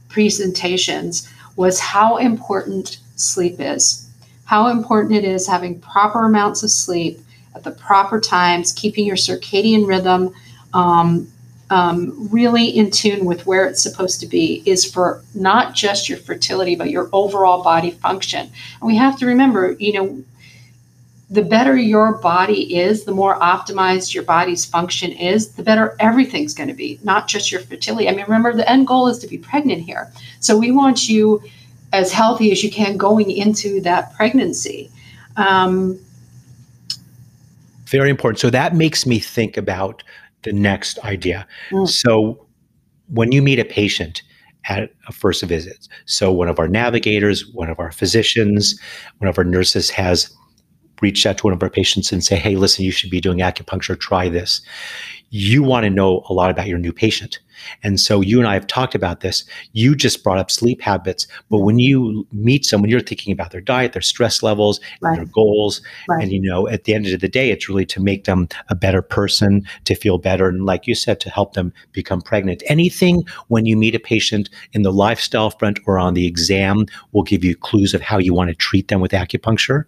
presentations 0.07 1.29
was 1.57 1.79
how 1.79 2.17
important 2.17 2.97
sleep 3.15 3.57
is, 3.59 4.09
how 4.45 4.67
important 4.69 5.13
it 5.13 5.25
is 5.25 5.45
having 5.45 5.79
proper 5.79 6.25
amounts 6.25 6.63
of 6.63 6.71
sleep 6.71 7.19
at 7.55 7.63
the 7.63 7.71
proper 7.71 8.19
times, 8.19 8.71
keeping 8.71 9.05
your 9.05 9.15
circadian 9.15 9.87
rhythm 9.87 10.33
um, 10.73 11.31
um, 11.69 12.29
really 12.31 12.65
in 12.65 12.89
tune 12.89 13.25
with 13.25 13.45
where 13.45 13.65
it's 13.65 13.83
supposed 13.83 14.19
to 14.19 14.27
be 14.27 14.63
is 14.65 14.91
for 14.91 15.23
not 15.35 15.75
just 15.75 16.09
your 16.09 16.17
fertility, 16.17 16.75
but 16.75 16.89
your 16.89 17.09
overall 17.13 17.63
body 17.63 17.91
function. 17.91 18.41
And 18.81 18.87
we 18.87 18.95
have 18.95 19.17
to 19.19 19.25
remember, 19.25 19.73
you 19.73 19.93
know, 19.93 20.23
the 21.29 21.43
better 21.43 21.77
your 21.77 22.17
body 22.17 22.75
is, 22.75 23.03
the 23.03 23.11
more 23.11 23.37
optimized 23.39 24.15
your 24.15 24.23
body's 24.23 24.65
function 24.65 25.11
is, 25.11 25.49
the 25.49 25.61
better 25.61 25.95
everything's 25.99 26.55
going 26.55 26.69
to 26.69 26.75
be, 26.75 26.99
not 27.03 27.27
just 27.27 27.51
your 27.51 27.61
fertility. 27.61 28.09
I 28.09 28.13
mean, 28.13 28.25
remember, 28.25 28.51
the 28.53 28.67
end 28.67 28.87
goal 28.87 29.07
is 29.07 29.19
to 29.19 29.27
be 29.27 29.37
pregnant 29.37 29.83
here. 29.83 30.11
So 30.39 30.57
we 30.57 30.71
want 30.71 31.07
you 31.07 31.43
as 31.93 32.11
healthy 32.11 32.51
as 32.51 32.63
you 32.63 32.71
can 32.71 32.97
going 32.97 33.29
into 33.29 33.79
that 33.81 34.15
pregnancy. 34.15 34.89
Um, 35.37 35.99
Very 37.89 38.09
important. 38.09 38.39
So 38.39 38.49
that 38.49 38.75
makes 38.75 39.05
me 39.05 39.19
think 39.19 39.57
about 39.57 40.03
the 40.43 40.53
next 40.53 40.99
idea. 40.99 41.47
Mm. 41.71 41.87
So 41.87 42.45
when 43.07 43.31
you 43.31 43.41
meet 43.41 43.59
a 43.59 43.65
patient, 43.65 44.21
at 44.65 44.91
a 45.07 45.11
first 45.11 45.43
visit. 45.43 45.87
So, 46.05 46.31
one 46.31 46.47
of 46.47 46.59
our 46.59 46.67
navigators, 46.67 47.49
one 47.53 47.69
of 47.69 47.79
our 47.79 47.91
physicians, 47.91 48.79
one 49.17 49.27
of 49.27 49.37
our 49.37 49.43
nurses 49.43 49.89
has 49.89 50.31
reached 51.01 51.25
out 51.25 51.37
to 51.37 51.43
one 51.45 51.53
of 51.53 51.63
our 51.63 51.69
patients 51.69 52.11
and 52.11 52.23
say, 52.23 52.35
hey, 52.35 52.55
listen, 52.55 52.83
you 52.83 52.91
should 52.91 53.09
be 53.09 53.21
doing 53.21 53.39
acupuncture, 53.39 53.99
try 53.99 54.27
this. 54.27 54.61
You 55.29 55.63
want 55.63 55.85
to 55.85 55.89
know 55.89 56.23
a 56.29 56.33
lot 56.33 56.51
about 56.51 56.67
your 56.67 56.77
new 56.77 56.91
patient. 56.91 57.39
And 57.83 57.99
so 57.99 58.21
you 58.21 58.39
and 58.39 58.47
I 58.47 58.53
have 58.53 58.67
talked 58.67 58.95
about 58.95 59.21
this. 59.21 59.43
You 59.73 59.95
just 59.95 60.23
brought 60.23 60.37
up 60.37 60.51
sleep 60.51 60.81
habits, 60.81 61.27
but 61.49 61.59
when 61.59 61.79
you 61.79 62.27
meet 62.31 62.65
someone, 62.65 62.89
you're 62.89 62.99
thinking 62.99 63.33
about 63.33 63.51
their 63.51 63.61
diet, 63.61 63.93
their 63.93 64.01
stress 64.01 64.41
levels, 64.43 64.79
right. 65.01 65.15
their 65.15 65.25
goals. 65.25 65.81
Right. 66.07 66.23
And, 66.23 66.31
you 66.31 66.41
know, 66.41 66.67
at 66.67 66.83
the 66.83 66.93
end 66.93 67.07
of 67.07 67.19
the 67.19 67.27
day, 67.27 67.51
it's 67.51 67.69
really 67.69 67.85
to 67.87 68.01
make 68.01 68.25
them 68.25 68.47
a 68.69 68.75
better 68.75 69.01
person, 69.01 69.65
to 69.85 69.95
feel 69.95 70.17
better. 70.17 70.49
And 70.49 70.65
like 70.65 70.87
you 70.87 70.95
said, 70.95 71.19
to 71.21 71.29
help 71.29 71.53
them 71.53 71.73
become 71.91 72.21
pregnant. 72.21 72.63
Anything 72.67 73.23
when 73.47 73.65
you 73.65 73.77
meet 73.77 73.95
a 73.95 73.99
patient 73.99 74.49
in 74.73 74.83
the 74.83 74.93
lifestyle 74.93 75.49
front 75.49 75.79
or 75.85 75.97
on 75.99 76.13
the 76.13 76.25
exam 76.25 76.85
will 77.11 77.23
give 77.23 77.43
you 77.43 77.55
clues 77.55 77.93
of 77.93 78.01
how 78.01 78.17
you 78.17 78.33
want 78.33 78.49
to 78.49 78.55
treat 78.55 78.87
them 78.87 79.01
with 79.01 79.11
acupuncture. 79.11 79.85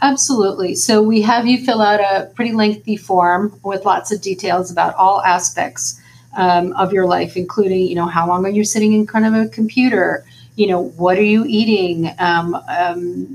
Absolutely. 0.00 0.74
So 0.74 1.02
we 1.02 1.20
have 1.22 1.46
you 1.46 1.64
fill 1.64 1.82
out 1.82 2.00
a 2.00 2.30
pretty 2.34 2.52
lengthy 2.52 2.96
form 2.96 3.58
with 3.64 3.84
lots 3.84 4.12
of 4.12 4.20
details 4.20 4.70
about 4.70 4.94
all 4.94 5.22
aspects 5.22 5.97
um, 6.38 6.72
of 6.72 6.94
your 6.94 7.06
life, 7.06 7.36
including, 7.36 7.86
you 7.86 7.94
know, 7.94 8.06
how 8.06 8.26
long 8.26 8.46
are 8.46 8.50
you 8.50 8.64
sitting 8.64 8.94
in 8.94 9.06
front 9.06 9.26
of 9.26 9.34
a 9.34 9.48
computer? 9.50 10.24
you 10.58 10.66
know, 10.66 10.88
what 10.96 11.16
are 11.16 11.22
you 11.22 11.44
eating? 11.46 12.12
Um, 12.18 12.56
um, 12.68 13.26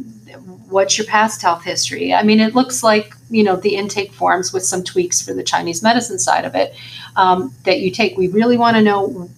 what's 0.67 0.97
your 0.97 1.07
past 1.07 1.41
health 1.41 1.63
history? 1.63 2.13
I 2.13 2.21
mean, 2.21 2.41
it 2.41 2.53
looks 2.53 2.83
like, 2.83 3.15
you 3.29 3.43
know, 3.45 3.55
the 3.55 3.77
intake 3.77 4.11
forms 4.11 4.51
with 4.51 4.65
some 4.65 4.83
tweaks 4.83 5.21
for 5.21 5.33
the 5.33 5.41
Chinese 5.41 5.81
medicine 5.81 6.19
side 6.19 6.43
of 6.43 6.53
it 6.53 6.75
um, 7.15 7.55
that 7.63 7.79
you 7.79 7.91
take. 7.91 8.17
We 8.17 8.27
really 8.27 8.57
want 8.57 8.75
to 8.75 8.83
know 8.83 9.29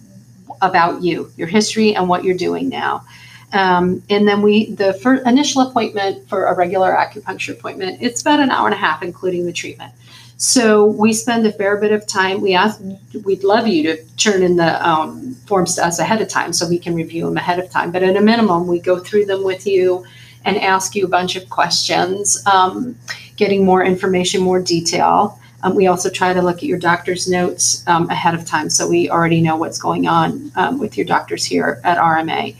about 0.60 1.02
you, 1.02 1.30
your 1.36 1.46
history, 1.46 1.94
and 1.94 2.08
what 2.08 2.24
you're 2.24 2.36
doing 2.36 2.68
now. 2.68 3.06
Um, 3.52 4.02
and 4.10 4.26
then 4.26 4.42
we, 4.42 4.72
the 4.72 4.94
first 4.94 5.24
initial 5.24 5.62
appointment 5.62 6.28
for 6.28 6.46
a 6.46 6.56
regular 6.56 6.92
acupuncture 6.92 7.52
appointment, 7.52 8.02
it's 8.02 8.20
about 8.20 8.40
an 8.40 8.50
hour 8.50 8.66
and 8.66 8.74
a 8.74 8.78
half, 8.78 9.00
including 9.00 9.46
the 9.46 9.52
treatment. 9.52 9.92
So 10.38 10.84
we 10.84 11.14
spend 11.14 11.46
a 11.46 11.52
fair 11.52 11.78
bit 11.78 11.92
of 11.92 12.06
time. 12.06 12.42
We 12.42 12.54
ask, 12.54 12.80
we'd 13.24 13.42
love 13.42 13.66
you 13.66 13.82
to 13.84 14.04
turn 14.16 14.42
in 14.42 14.56
the 14.56 14.86
um, 14.86 15.34
forms 15.46 15.76
to 15.76 15.86
us 15.86 15.98
ahead 15.98 16.20
of 16.20 16.28
time 16.28 16.52
so 16.52 16.68
we 16.68 16.78
can 16.78 16.94
review 16.94 17.24
them 17.24 17.38
ahead 17.38 17.58
of 17.58 17.70
time. 17.70 17.90
But 17.90 18.02
at 18.02 18.16
a 18.16 18.20
minimum, 18.20 18.66
we 18.66 18.78
go 18.78 18.98
through 18.98 19.26
them 19.26 19.44
with 19.44 19.66
you 19.66 20.04
and 20.44 20.58
ask 20.58 20.94
you 20.94 21.06
a 21.06 21.08
bunch 21.08 21.36
of 21.36 21.48
questions, 21.48 22.42
um, 22.46 22.96
getting 23.36 23.64
more 23.64 23.82
information, 23.82 24.42
more 24.42 24.60
detail. 24.60 25.40
Um, 25.62 25.74
we 25.74 25.86
also 25.86 26.10
try 26.10 26.34
to 26.34 26.42
look 26.42 26.58
at 26.58 26.64
your 26.64 26.78
doctor's 26.78 27.26
notes 27.28 27.82
um, 27.88 28.08
ahead 28.10 28.34
of 28.34 28.44
time 28.44 28.68
so 28.68 28.86
we 28.86 29.08
already 29.08 29.40
know 29.40 29.56
what's 29.56 29.78
going 29.78 30.06
on 30.06 30.52
um, 30.54 30.78
with 30.78 30.98
your 30.98 31.06
doctors 31.06 31.46
here 31.46 31.80
at 31.82 31.96
RMA. 31.96 32.54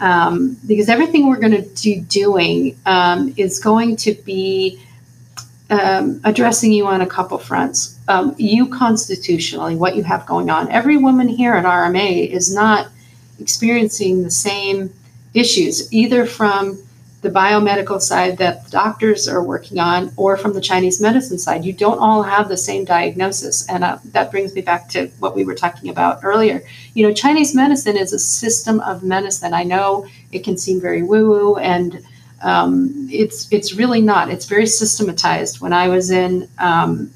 Um, 0.00 0.56
because 0.66 0.88
everything 0.88 1.28
we're 1.28 1.38
going 1.38 1.52
to 1.62 1.82
be 1.84 2.00
doing 2.00 2.76
is 3.36 3.60
going 3.60 3.94
to 3.96 4.12
be 4.24 4.82
um, 5.80 6.20
addressing 6.24 6.72
you 6.72 6.86
on 6.86 7.00
a 7.00 7.06
couple 7.06 7.38
fronts. 7.38 7.98
Um, 8.08 8.34
you 8.38 8.68
constitutionally, 8.68 9.76
what 9.76 9.96
you 9.96 10.02
have 10.02 10.26
going 10.26 10.50
on. 10.50 10.70
Every 10.70 10.96
woman 10.96 11.28
here 11.28 11.54
at 11.54 11.64
RMA 11.64 12.28
is 12.28 12.54
not 12.54 12.88
experiencing 13.40 14.22
the 14.22 14.30
same 14.30 14.92
issues, 15.34 15.92
either 15.92 16.26
from 16.26 16.78
the 17.22 17.30
biomedical 17.30 18.00
side 18.00 18.36
that 18.38 18.64
the 18.64 18.70
doctors 18.70 19.28
are 19.28 19.42
working 19.42 19.78
on 19.78 20.12
or 20.16 20.36
from 20.36 20.52
the 20.54 20.60
Chinese 20.60 21.00
medicine 21.00 21.38
side. 21.38 21.64
You 21.64 21.72
don't 21.72 21.98
all 21.98 22.24
have 22.24 22.48
the 22.48 22.56
same 22.56 22.84
diagnosis. 22.84 23.66
And 23.68 23.84
uh, 23.84 23.98
that 24.06 24.32
brings 24.32 24.54
me 24.54 24.60
back 24.60 24.88
to 24.90 25.06
what 25.20 25.36
we 25.36 25.44
were 25.44 25.54
talking 25.54 25.88
about 25.88 26.18
earlier. 26.24 26.64
You 26.94 27.06
know, 27.06 27.14
Chinese 27.14 27.54
medicine 27.54 27.96
is 27.96 28.12
a 28.12 28.18
system 28.18 28.80
of 28.80 29.04
medicine. 29.04 29.54
I 29.54 29.62
know 29.62 30.06
it 30.32 30.42
can 30.42 30.58
seem 30.58 30.80
very 30.80 31.02
woo 31.02 31.28
woo 31.30 31.56
and 31.56 32.04
um, 32.42 33.08
it's 33.10 33.48
it's 33.50 33.74
really 33.74 34.00
not. 34.00 34.30
It's 34.30 34.46
very 34.46 34.66
systematized. 34.66 35.60
When 35.60 35.72
I 35.72 35.88
was 35.88 36.10
in 36.10 36.48
um, 36.58 37.10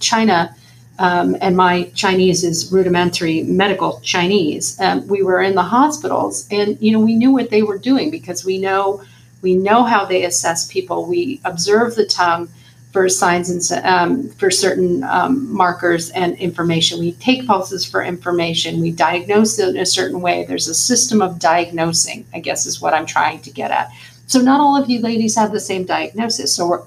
China, 0.00 0.54
um, 0.98 1.36
and 1.40 1.56
my 1.56 1.84
Chinese 1.94 2.44
is 2.44 2.70
rudimentary 2.72 3.42
medical 3.42 4.00
Chinese, 4.00 4.78
um, 4.80 5.06
we 5.08 5.22
were 5.22 5.42
in 5.42 5.54
the 5.54 5.62
hospitals, 5.62 6.46
and 6.50 6.80
you 6.80 6.92
know 6.92 7.00
we 7.00 7.14
knew 7.14 7.32
what 7.32 7.50
they 7.50 7.62
were 7.62 7.78
doing 7.78 8.10
because 8.10 8.44
we 8.44 8.58
know 8.58 9.02
we 9.42 9.54
know 9.54 9.82
how 9.84 10.04
they 10.04 10.24
assess 10.24 10.70
people. 10.70 11.06
We 11.06 11.40
observe 11.44 11.94
the 11.94 12.06
tongue 12.06 12.48
for 12.92 13.08
signs 13.10 13.70
and 13.70 13.84
um, 13.84 14.28
for 14.30 14.50
certain 14.50 15.04
um, 15.04 15.52
markers 15.54 16.08
and 16.10 16.34
information. 16.36 16.98
We 16.98 17.12
take 17.12 17.46
pulses 17.46 17.84
for 17.84 18.02
information. 18.02 18.80
We 18.80 18.90
diagnose 18.90 19.58
it 19.58 19.68
in 19.68 19.76
a 19.76 19.84
certain 19.84 20.22
way. 20.22 20.44
There's 20.44 20.66
a 20.66 20.74
system 20.74 21.20
of 21.20 21.38
diagnosing. 21.38 22.26
I 22.32 22.40
guess 22.40 22.64
is 22.64 22.80
what 22.80 22.94
I'm 22.94 23.04
trying 23.04 23.40
to 23.40 23.50
get 23.50 23.70
at. 23.70 23.90
So 24.26 24.40
not 24.40 24.60
all 24.60 24.76
of 24.76 24.90
you 24.90 25.00
ladies 25.00 25.36
have 25.36 25.52
the 25.52 25.60
same 25.60 25.84
diagnosis. 25.84 26.54
So 26.54 26.68
we're 26.68 26.82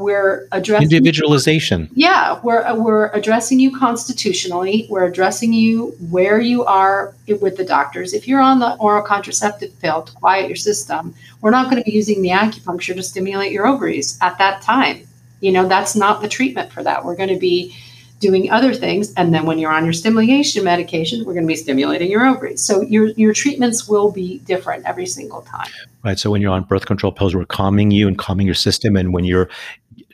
we're 0.00 0.48
addressing 0.52 0.90
individualization. 0.90 1.90
Yeah, 1.94 2.40
we're 2.42 2.74
we're 2.80 3.10
addressing 3.12 3.60
you 3.60 3.76
constitutionally. 3.76 4.86
We're 4.88 5.04
addressing 5.04 5.52
you 5.52 5.88
where 6.08 6.40
you 6.40 6.64
are 6.64 7.14
with 7.40 7.56
the 7.56 7.64
doctors. 7.64 8.14
If 8.14 8.26
you're 8.26 8.40
on 8.40 8.58
the 8.58 8.74
oral 8.76 9.02
contraceptive 9.02 9.78
pill 9.80 10.02
to 10.02 10.12
quiet 10.14 10.48
your 10.48 10.56
system, 10.56 11.14
we're 11.42 11.50
not 11.50 11.70
going 11.70 11.82
to 11.82 11.84
be 11.84 11.94
using 11.94 12.22
the 12.22 12.30
acupuncture 12.30 12.94
to 12.94 13.02
stimulate 13.02 13.52
your 13.52 13.66
ovaries 13.66 14.18
at 14.22 14.38
that 14.38 14.62
time. 14.62 15.06
You 15.40 15.52
know, 15.52 15.68
that's 15.68 15.94
not 15.94 16.22
the 16.22 16.28
treatment 16.28 16.72
for 16.72 16.82
that. 16.82 17.04
We're 17.04 17.16
going 17.16 17.28
to 17.28 17.38
be 17.38 17.76
doing 18.20 18.50
other 18.50 18.72
things. 18.74 19.12
And 19.14 19.34
then 19.34 19.46
when 19.46 19.58
you're 19.58 19.72
on 19.72 19.84
your 19.84 19.94
stimulation 19.94 20.62
medication, 20.62 21.24
we're 21.24 21.32
going 21.32 21.44
to 21.44 21.48
be 21.48 21.56
stimulating 21.56 22.10
your 22.10 22.24
ovaries. 22.26 22.62
So 22.62 22.82
your, 22.82 23.08
your 23.08 23.32
treatments 23.32 23.88
will 23.88 24.12
be 24.12 24.38
different 24.40 24.84
every 24.86 25.06
single 25.06 25.42
time. 25.42 25.68
Right. 26.04 26.18
So 26.18 26.30
when 26.30 26.40
you're 26.40 26.52
on 26.52 26.64
birth 26.64 26.86
control 26.86 27.12
pills, 27.12 27.34
we're 27.34 27.46
calming 27.46 27.90
you 27.90 28.06
and 28.06 28.16
calming 28.16 28.46
your 28.46 28.54
system. 28.54 28.94
And 28.94 29.12
when 29.12 29.24
you're 29.24 29.48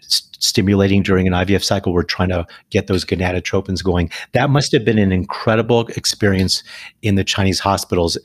st- 0.00 0.42
stimulating 0.42 1.02
during 1.02 1.26
an 1.26 1.32
IVF 1.32 1.64
cycle, 1.64 1.92
we're 1.92 2.04
trying 2.04 2.28
to 2.28 2.46
get 2.70 2.86
those 2.86 3.04
gonadotropins 3.04 3.82
going. 3.82 4.10
That 4.32 4.50
must 4.50 4.70
have 4.72 4.84
been 4.84 4.98
an 4.98 5.10
incredible 5.10 5.88
experience 5.88 6.62
in 7.02 7.16
the 7.16 7.24
Chinese 7.24 7.58
hospitals. 7.58 8.16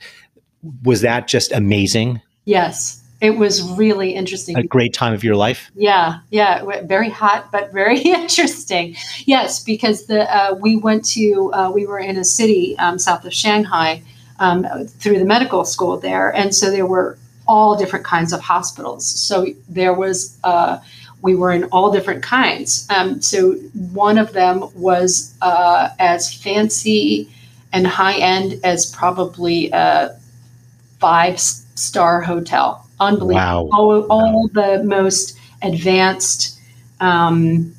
Was 0.83 1.01
that 1.01 1.27
just 1.27 1.51
amazing? 1.51 2.21
Yes 2.45 3.00
it 3.21 3.37
was 3.37 3.61
really 3.61 4.15
interesting. 4.15 4.57
A 4.57 4.63
great 4.63 4.93
time 4.93 5.13
of 5.13 5.23
your 5.23 5.35
life. 5.35 5.71
Yeah, 5.75 6.19
yeah, 6.31 6.81
very 6.81 7.09
hot, 7.09 7.51
but 7.51 7.71
very 7.71 7.99
interesting. 7.99 8.95
Yes, 9.25 9.63
because 9.63 10.07
the 10.07 10.23
uh, 10.35 10.55
we 10.55 10.75
went 10.75 11.05
to 11.05 11.51
uh, 11.53 11.71
we 11.71 11.85
were 11.85 11.99
in 11.99 12.17
a 12.17 12.25
city 12.25 12.77
um, 12.79 12.97
south 12.97 13.23
of 13.23 13.33
Shanghai 13.33 14.01
um, 14.39 14.65
through 14.87 15.19
the 15.19 15.25
medical 15.25 15.63
school 15.63 15.97
there, 15.97 16.35
and 16.35 16.53
so 16.53 16.71
there 16.71 16.87
were 16.87 17.17
all 17.47 17.77
different 17.77 18.05
kinds 18.05 18.33
of 18.33 18.41
hospitals. 18.41 19.07
So 19.07 19.47
there 19.69 19.93
was. 19.93 20.37
Uh, 20.43 20.79
we 21.23 21.35
were 21.35 21.51
in 21.51 21.65
all 21.65 21.91
different 21.91 22.23
kinds. 22.23 22.87
Um, 22.89 23.21
so 23.21 23.51
one 23.91 24.17
of 24.17 24.33
them 24.33 24.67
was 24.73 25.35
uh, 25.43 25.89
as 25.99 26.33
fancy 26.33 27.29
and 27.71 27.85
high 27.85 28.15
end 28.15 28.59
as 28.63 28.87
probably 28.87 29.69
a 29.69 30.17
five 30.99 31.39
star 31.39 32.21
hotel 32.21 32.87
unbelievable. 33.01 33.69
Wow. 33.69 33.69
All, 33.73 34.01
all 34.03 34.43
wow. 34.43 34.49
the 34.53 34.83
most 34.83 35.37
advanced 35.61 36.59
um, 36.99 37.75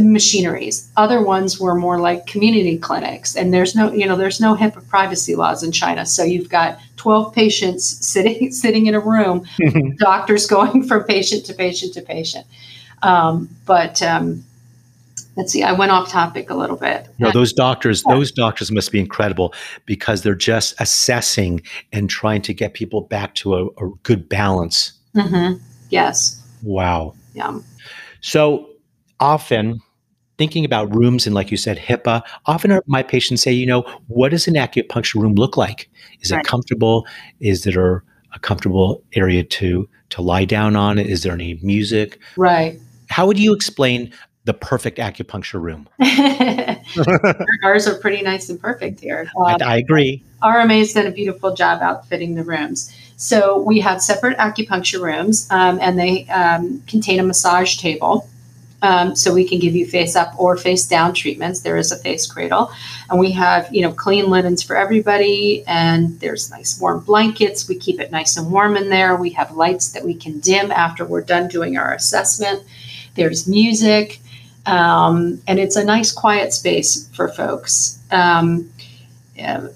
machineries. 0.00 0.90
Other 0.96 1.22
ones 1.22 1.60
were 1.60 1.74
more 1.74 2.00
like 2.00 2.26
community 2.26 2.78
clinics, 2.78 3.36
and 3.36 3.52
there's 3.52 3.74
no, 3.74 3.92
you 3.92 4.06
know, 4.06 4.16
there's 4.16 4.40
no 4.40 4.56
HIPAA 4.56 4.88
privacy 4.88 5.36
laws 5.36 5.62
in 5.62 5.72
China. 5.72 6.04
So 6.06 6.24
you've 6.24 6.48
got 6.48 6.78
12 6.96 7.34
patients 7.34 7.84
sitting 8.06 8.50
sitting 8.64 8.86
in 8.86 8.94
a 8.94 9.00
room, 9.00 9.46
doctors 9.98 10.46
going 10.46 10.82
from 10.84 11.04
patient 11.04 11.44
to 11.46 11.54
patient 11.54 11.94
to 11.94 12.02
patient. 12.02 12.46
Um, 13.02 13.48
but 13.66 14.02
um, 14.02 14.44
let's 15.36 15.52
see, 15.52 15.62
I 15.62 15.72
went 15.72 15.92
off 15.92 16.08
topic 16.08 16.50
a 16.50 16.54
little 16.54 16.76
bit. 16.76 17.08
No, 17.18 17.30
those 17.30 17.52
doctors, 17.52 18.02
yeah. 18.06 18.14
those 18.14 18.32
doctors 18.32 18.70
must 18.70 18.92
be 18.92 19.00
incredible 19.00 19.54
because 19.86 20.22
they're 20.22 20.34
just 20.34 20.74
assessing 20.80 21.62
and 21.92 22.08
trying 22.08 22.42
to 22.42 22.54
get 22.54 22.74
people 22.74 23.02
back 23.02 23.34
to 23.36 23.54
a, 23.54 23.66
a 23.66 23.90
good 24.02 24.28
balance. 24.28 24.92
Mm-hmm. 25.14 25.62
Yes. 25.90 26.42
Wow. 26.62 27.14
Yeah. 27.34 27.58
So 28.20 28.70
often 29.18 29.80
thinking 30.38 30.64
about 30.64 30.94
rooms 30.94 31.26
and 31.26 31.34
like 31.34 31.50
you 31.50 31.56
said 31.56 31.76
HIPAA, 31.78 32.22
often 32.46 32.80
my 32.86 33.02
patients 33.02 33.42
say, 33.42 33.52
you 33.52 33.66
know, 33.66 33.82
what 34.06 34.30
does 34.30 34.48
an 34.48 34.54
acupuncture 34.54 35.20
room 35.20 35.34
look 35.34 35.56
like? 35.56 35.90
Is 36.20 36.32
right. 36.32 36.40
it 36.40 36.46
comfortable? 36.46 37.06
Is 37.40 37.64
there 37.64 38.02
a 38.32 38.38
comfortable 38.38 39.02
area 39.14 39.44
to 39.44 39.88
to 40.10 40.22
lie 40.22 40.44
down 40.44 40.76
on? 40.76 40.98
Is 40.98 41.22
there 41.22 41.32
any 41.32 41.58
music? 41.62 42.18
Right. 42.36 42.80
How 43.08 43.26
would 43.26 43.38
you 43.38 43.52
explain 43.52 44.12
the 44.44 44.54
perfect 44.54 44.98
acupuncture 44.98 45.60
room. 45.60 45.88
Ours 47.62 47.86
are 47.86 47.96
pretty 47.96 48.22
nice 48.22 48.48
and 48.48 48.60
perfect 48.60 49.00
here. 49.00 49.30
Um, 49.36 49.44
I, 49.44 49.58
I 49.64 49.76
agree. 49.76 50.22
RMA 50.42 50.78
has 50.78 50.94
done 50.94 51.06
a 51.06 51.10
beautiful 51.10 51.54
job 51.54 51.82
outfitting 51.82 52.34
the 52.34 52.42
rooms. 52.42 52.94
So 53.16 53.60
we 53.60 53.80
have 53.80 54.00
separate 54.00 54.38
acupuncture 54.38 55.00
rooms, 55.00 55.46
um, 55.50 55.78
and 55.82 55.98
they 55.98 56.26
um, 56.28 56.82
contain 56.86 57.20
a 57.20 57.22
massage 57.22 57.76
table. 57.76 58.26
Um, 58.82 59.14
so 59.14 59.34
we 59.34 59.46
can 59.46 59.58
give 59.58 59.76
you 59.76 59.86
face 59.86 60.16
up 60.16 60.32
or 60.38 60.56
face 60.56 60.86
down 60.86 61.12
treatments. 61.12 61.60
There 61.60 61.76
is 61.76 61.92
a 61.92 61.98
face 61.98 62.26
cradle, 62.26 62.72
and 63.10 63.20
we 63.20 63.30
have 63.32 63.68
you 63.70 63.82
know 63.82 63.92
clean 63.92 64.30
linens 64.30 64.62
for 64.62 64.74
everybody, 64.74 65.62
and 65.66 66.18
there's 66.20 66.50
nice 66.50 66.80
warm 66.80 67.00
blankets. 67.00 67.68
We 67.68 67.74
keep 67.74 68.00
it 68.00 68.10
nice 68.10 68.38
and 68.38 68.50
warm 68.50 68.78
in 68.78 68.88
there. 68.88 69.16
We 69.16 69.30
have 69.30 69.52
lights 69.52 69.90
that 69.92 70.02
we 70.02 70.14
can 70.14 70.40
dim 70.40 70.72
after 70.72 71.04
we're 71.04 71.20
done 71.20 71.48
doing 71.48 71.76
our 71.76 71.92
assessment. 71.92 72.64
There's 73.16 73.46
music. 73.46 74.20
Um, 74.66 75.40
and 75.46 75.58
it's 75.58 75.76
a 75.76 75.84
nice 75.84 76.12
quiet 76.12 76.52
space 76.52 77.08
for 77.14 77.28
folks. 77.28 77.98
Um, 78.10 78.70
yeah. 79.36 79.68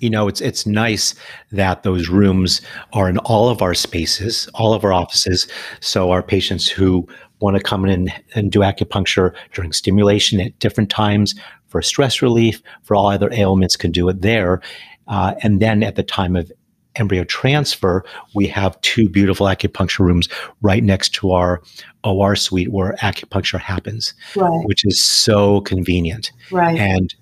You 0.00 0.10
know, 0.10 0.26
it's 0.26 0.40
it's 0.40 0.66
nice 0.66 1.14
that 1.52 1.84
those 1.84 2.08
rooms 2.08 2.60
are 2.92 3.08
in 3.08 3.18
all 3.18 3.48
of 3.48 3.62
our 3.62 3.74
spaces, 3.74 4.48
all 4.54 4.74
of 4.74 4.84
our 4.84 4.92
offices. 4.92 5.46
So 5.80 6.10
our 6.10 6.22
patients 6.22 6.68
who 6.68 7.08
want 7.40 7.56
to 7.56 7.62
come 7.62 7.84
in 7.84 8.08
and 8.34 8.50
do 8.50 8.60
acupuncture 8.60 9.34
during 9.52 9.72
stimulation 9.72 10.40
at 10.40 10.58
different 10.58 10.90
times 10.90 11.34
for 11.68 11.82
stress 11.82 12.20
relief, 12.20 12.62
for 12.82 12.96
all 12.96 13.08
other 13.08 13.32
ailments, 13.32 13.76
can 13.76 13.90
do 13.92 14.08
it 14.08 14.22
there. 14.22 14.60
Uh, 15.08 15.34
and 15.42 15.60
then 15.60 15.82
at 15.82 15.96
the 15.96 16.02
time 16.02 16.36
of 16.36 16.50
embryo 16.96 17.24
transfer, 17.24 18.04
we 18.34 18.46
have 18.46 18.80
two 18.82 19.08
beautiful 19.08 19.46
acupuncture 19.46 20.00
rooms 20.00 20.28
right 20.60 20.82
next 20.82 21.14
to 21.14 21.32
our 21.32 21.62
OR 22.04 22.36
suite 22.36 22.72
where 22.72 22.94
acupuncture 23.00 23.60
happens, 23.60 24.14
right. 24.36 24.64
which 24.64 24.84
is 24.84 25.02
so 25.02 25.60
convenient. 25.62 26.32
Right. 26.50 26.78
And 26.78 27.14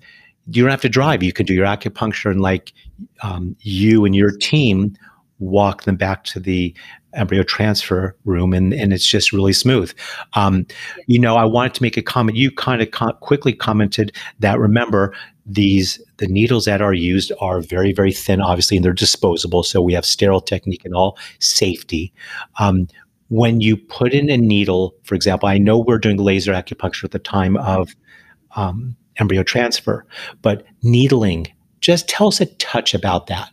you 0.47 0.63
don't 0.63 0.71
have 0.71 0.81
to 0.81 0.89
drive. 0.89 1.23
You 1.23 1.33
can 1.33 1.45
do 1.45 1.53
your 1.53 1.65
acupuncture 1.65 2.31
and 2.31 2.41
like 2.41 2.73
um, 3.23 3.55
you 3.61 4.05
and 4.05 4.15
your 4.15 4.31
team 4.31 4.95
walk 5.39 5.83
them 5.83 5.95
back 5.95 6.23
to 6.23 6.39
the 6.39 6.75
embryo 7.13 7.43
transfer 7.43 8.15
room 8.25 8.53
and, 8.53 8.73
and 8.73 8.93
it's 8.93 9.05
just 9.05 9.33
really 9.33 9.53
smooth. 9.53 9.93
Um, 10.33 10.65
you 11.07 11.19
know, 11.19 11.35
I 11.35 11.45
wanted 11.45 11.73
to 11.75 11.83
make 11.83 11.97
a 11.97 12.01
comment. 12.01 12.37
You 12.37 12.51
kind 12.51 12.81
of 12.81 12.91
co- 12.91 13.13
quickly 13.13 13.53
commented 13.53 14.15
that 14.39 14.59
remember 14.59 15.13
these 15.53 16.01
the 16.17 16.27
needles 16.27 16.65
that 16.65 16.81
are 16.81 16.93
used 16.93 17.31
are 17.39 17.61
very 17.61 17.93
very 17.93 18.11
thin 18.11 18.41
obviously 18.41 18.77
and 18.77 18.85
they're 18.85 18.93
disposable 18.93 19.63
so 19.63 19.81
we 19.81 19.93
have 19.93 20.05
sterile 20.05 20.41
technique 20.41 20.85
and 20.85 20.93
all 20.93 21.17
safety. 21.39 22.13
Um, 22.59 22.87
when 23.29 23.61
you 23.61 23.77
put 23.77 24.13
in 24.13 24.29
a 24.29 24.37
needle 24.37 24.93
for 25.03 25.15
example 25.15 25.47
i 25.47 25.57
know 25.57 25.79
we're 25.79 25.97
doing 25.97 26.17
laser 26.17 26.53
acupuncture 26.53 27.05
at 27.05 27.11
the 27.11 27.19
time 27.19 27.57
of 27.57 27.95
um, 28.55 28.95
embryo 29.17 29.41
transfer 29.43 30.05
but 30.41 30.65
needling 30.83 31.47
just 31.81 32.07
tell 32.07 32.27
us 32.27 32.39
a 32.39 32.45
touch 32.45 32.93
about 32.93 33.27
that. 33.27 33.51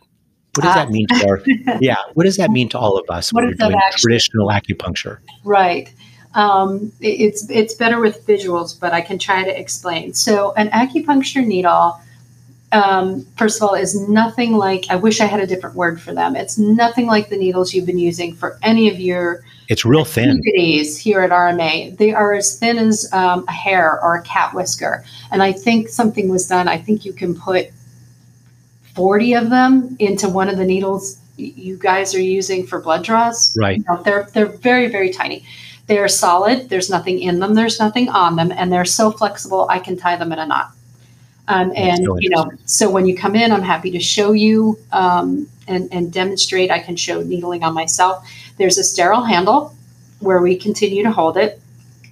What 0.55 0.63
does 0.63 0.71
uh, 0.71 0.85
that 0.85 0.89
mean 0.89 1.07
to 1.07 1.27
our 1.27 1.41
yeah 1.81 1.97
what 2.13 2.23
does 2.23 2.37
that 2.37 2.49
mean 2.49 2.69
to 2.69 2.79
all 2.79 2.97
of 2.97 3.05
us 3.09 3.31
when 3.31 3.45
we're 3.45 3.53
doing 3.53 3.75
actually, 3.75 4.01
traditional 4.01 4.47
acupuncture? 4.49 5.19
Right 5.43 5.93
um, 6.35 6.91
it's 6.99 7.49
it's 7.49 7.73
better 7.73 7.99
with 7.99 8.25
visuals, 8.27 8.79
but 8.79 8.93
I 8.93 9.01
can 9.01 9.17
try 9.17 9.43
to 9.43 9.59
explain. 9.59 10.13
So 10.13 10.53
an 10.53 10.69
acupuncture 10.69 11.45
needle, 11.45 11.99
um, 12.71 13.25
first 13.37 13.61
of 13.61 13.67
all, 13.67 13.75
is 13.75 13.99
nothing 14.07 14.53
like. 14.53 14.85
I 14.89 14.95
wish 14.95 15.21
I 15.21 15.25
had 15.25 15.39
a 15.39 15.47
different 15.47 15.75
word 15.75 15.99
for 15.99 16.13
them. 16.13 16.35
It's 16.35 16.57
nothing 16.57 17.07
like 17.07 17.29
the 17.29 17.37
needles 17.37 17.73
you've 17.73 17.87
been 17.87 17.99
using 17.99 18.35
for 18.35 18.59
any 18.61 18.89
of 18.89 18.99
your. 18.99 19.43
It's 19.69 19.85
real 19.85 20.05
thin. 20.05 20.41
Here 20.43 21.21
at 21.21 21.31
RMA, 21.31 21.97
they 21.97 22.13
are 22.13 22.33
as 22.33 22.57
thin 22.59 22.77
as 22.77 23.11
um, 23.11 23.45
a 23.47 23.51
hair 23.51 23.99
or 24.01 24.15
a 24.15 24.21
cat 24.21 24.53
whisker, 24.53 25.03
and 25.31 25.41
I 25.41 25.51
think 25.51 25.89
something 25.89 26.29
was 26.29 26.47
done. 26.47 26.67
I 26.67 26.77
think 26.77 27.05
you 27.05 27.13
can 27.13 27.33
put 27.33 27.69
forty 28.93 29.33
of 29.33 29.49
them 29.49 29.95
into 29.99 30.29
one 30.29 30.47
of 30.47 30.57
the 30.57 30.65
needles 30.65 31.19
you 31.37 31.77
guys 31.77 32.13
are 32.13 32.21
using 32.21 32.67
for 32.67 32.79
blood 32.81 33.03
draws. 33.03 33.55
Right. 33.57 33.77
You 33.77 33.85
know, 33.87 34.03
they're 34.03 34.27
they're 34.33 34.45
very 34.45 34.89
very 34.89 35.09
tiny. 35.09 35.43
They're 35.89 36.07
solid. 36.07 36.69
There's 36.69 36.87
nothing 36.87 37.19
in 37.19 37.39
them. 37.39 37.55
There's 37.55 37.79
nothing 37.79 38.09
on 38.09 38.35
them, 38.35 38.51
and 38.51 38.71
they're 38.71 38.85
so 38.85 39.09
flexible. 39.09 39.65
I 39.71 39.79
can 39.79 39.97
tie 39.97 40.17
them 40.17 40.31
in 40.31 40.37
a 40.37 40.45
knot. 40.45 40.71
Um, 41.47 41.73
and 41.75 42.07
you 42.19 42.29
know, 42.29 42.51
so 42.65 42.91
when 42.91 43.07
you 43.07 43.17
come 43.17 43.35
in, 43.35 43.51
I'm 43.51 43.63
happy 43.63 43.89
to 43.89 43.99
show 43.99 44.33
you 44.33 44.77
um, 44.91 45.47
and, 45.67 45.91
and 45.91 46.13
demonstrate. 46.13 46.69
I 46.69 46.77
can 46.77 46.95
show 46.95 47.23
needling 47.23 47.63
on 47.63 47.73
myself. 47.73 48.23
There's 48.57 48.77
a 48.77 48.83
sterile 48.83 49.23
handle 49.23 49.75
where 50.19 50.41
we 50.41 50.55
continue 50.55 51.01
to 51.01 51.11
hold 51.11 51.37
it. 51.37 51.59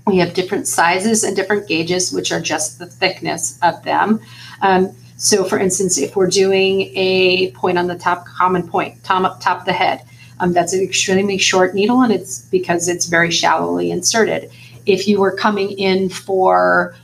We 0.07 0.17
have 0.17 0.33
different 0.33 0.65
sizes 0.65 1.23
and 1.23 1.35
different 1.35 1.67
gauges, 1.67 2.11
which 2.11 2.31
are 2.31 2.41
just 2.41 2.79
the 2.79 2.87
thickness 2.87 3.59
of 3.61 3.83
them. 3.83 4.21
Um, 4.63 4.95
so, 5.17 5.43
for 5.43 5.59
instance, 5.59 5.99
if 5.99 6.15
we're 6.15 6.31
doing 6.31 6.91
a 6.95 7.51
point 7.51 7.77
on 7.77 7.85
the 7.85 7.97
top, 7.97 8.25
common 8.25 8.67
point, 8.67 9.03
top, 9.03 9.39
top 9.39 9.59
of 9.59 9.65
the 9.65 9.73
head, 9.73 10.01
um, 10.39 10.53
that's 10.53 10.73
an 10.73 10.81
extremely 10.81 11.37
short 11.37 11.73
needle, 11.73 12.01
and 12.01 12.13
it's 12.13 12.41
because 12.45 12.87
it's 12.87 13.07
very 13.07 13.31
shallowly 13.31 13.91
inserted. 13.91 14.51
If 14.85 15.07
you 15.07 15.19
were 15.19 15.35
coming 15.35 15.71
in 15.71 16.09
for 16.09 16.95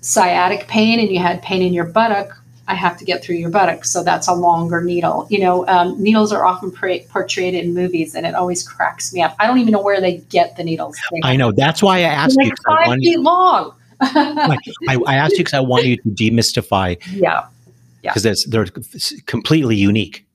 sciatic 0.00 0.68
pain 0.68 1.00
and 1.00 1.10
you 1.10 1.18
had 1.18 1.42
pain 1.42 1.62
in 1.62 1.72
your 1.74 1.84
buttock, 1.84 2.40
I 2.68 2.74
have 2.74 2.96
to 2.98 3.04
get 3.04 3.22
through 3.22 3.36
your 3.36 3.50
buttock, 3.50 3.84
so 3.84 4.02
that's 4.02 4.26
a 4.28 4.34
longer 4.34 4.82
needle. 4.82 5.26
You 5.30 5.40
know, 5.40 5.66
um, 5.68 6.00
needles 6.02 6.32
are 6.32 6.44
often 6.44 6.70
portrayed 6.70 7.54
in 7.54 7.74
movies, 7.74 8.14
and 8.14 8.26
it 8.26 8.34
always 8.34 8.66
cracks 8.66 9.12
me 9.12 9.22
up. 9.22 9.36
I 9.38 9.46
don't 9.46 9.58
even 9.58 9.72
know 9.72 9.82
where 9.82 10.00
they 10.00 10.18
get 10.18 10.56
the 10.56 10.64
needles. 10.64 10.96
I 11.22 11.36
know 11.36 11.52
that's 11.52 11.82
why 11.82 11.98
I 11.98 12.02
asked 12.02 12.36
like 12.36 12.48
you. 12.48 12.54
Five 12.66 12.98
feet 12.98 13.20
long. 13.20 13.74
I, 14.00 14.58
I, 15.06 15.14
asked 15.14 15.32
you 15.32 15.38
because 15.38 15.54
I 15.54 15.60
want 15.60 15.86
you 15.86 15.96
to 15.96 16.02
demystify. 16.10 16.98
Yeah, 17.12 17.46
yeah. 18.02 18.12
Because 18.12 18.44
they're 18.44 18.66
completely 19.26 19.76
unique. 19.76 20.25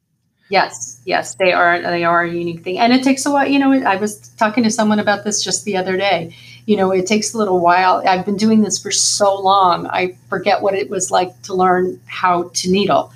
Yes, 0.51 0.99
yes, 1.05 1.35
they 1.35 1.53
are. 1.53 1.81
They 1.81 2.03
are 2.03 2.23
a 2.25 2.29
unique 2.29 2.61
thing, 2.65 2.77
and 2.77 2.91
it 2.91 3.05
takes 3.05 3.25
a 3.25 3.31
while. 3.31 3.47
You 3.47 3.57
know, 3.57 3.71
I 3.71 3.95
was 3.95 4.17
talking 4.35 4.65
to 4.65 4.69
someone 4.69 4.99
about 4.99 5.23
this 5.23 5.41
just 5.41 5.63
the 5.63 5.77
other 5.77 5.95
day. 5.95 6.35
You 6.65 6.75
know, 6.75 6.91
it 6.91 7.07
takes 7.07 7.33
a 7.33 7.37
little 7.37 7.61
while. 7.61 8.03
I've 8.05 8.25
been 8.25 8.35
doing 8.35 8.61
this 8.61 8.77
for 8.77 8.91
so 8.91 9.33
long, 9.39 9.87
I 9.87 10.17
forget 10.27 10.61
what 10.61 10.73
it 10.73 10.89
was 10.89 11.09
like 11.09 11.41
to 11.43 11.53
learn 11.53 12.01
how 12.05 12.49
to 12.53 12.69
needle, 12.69 13.13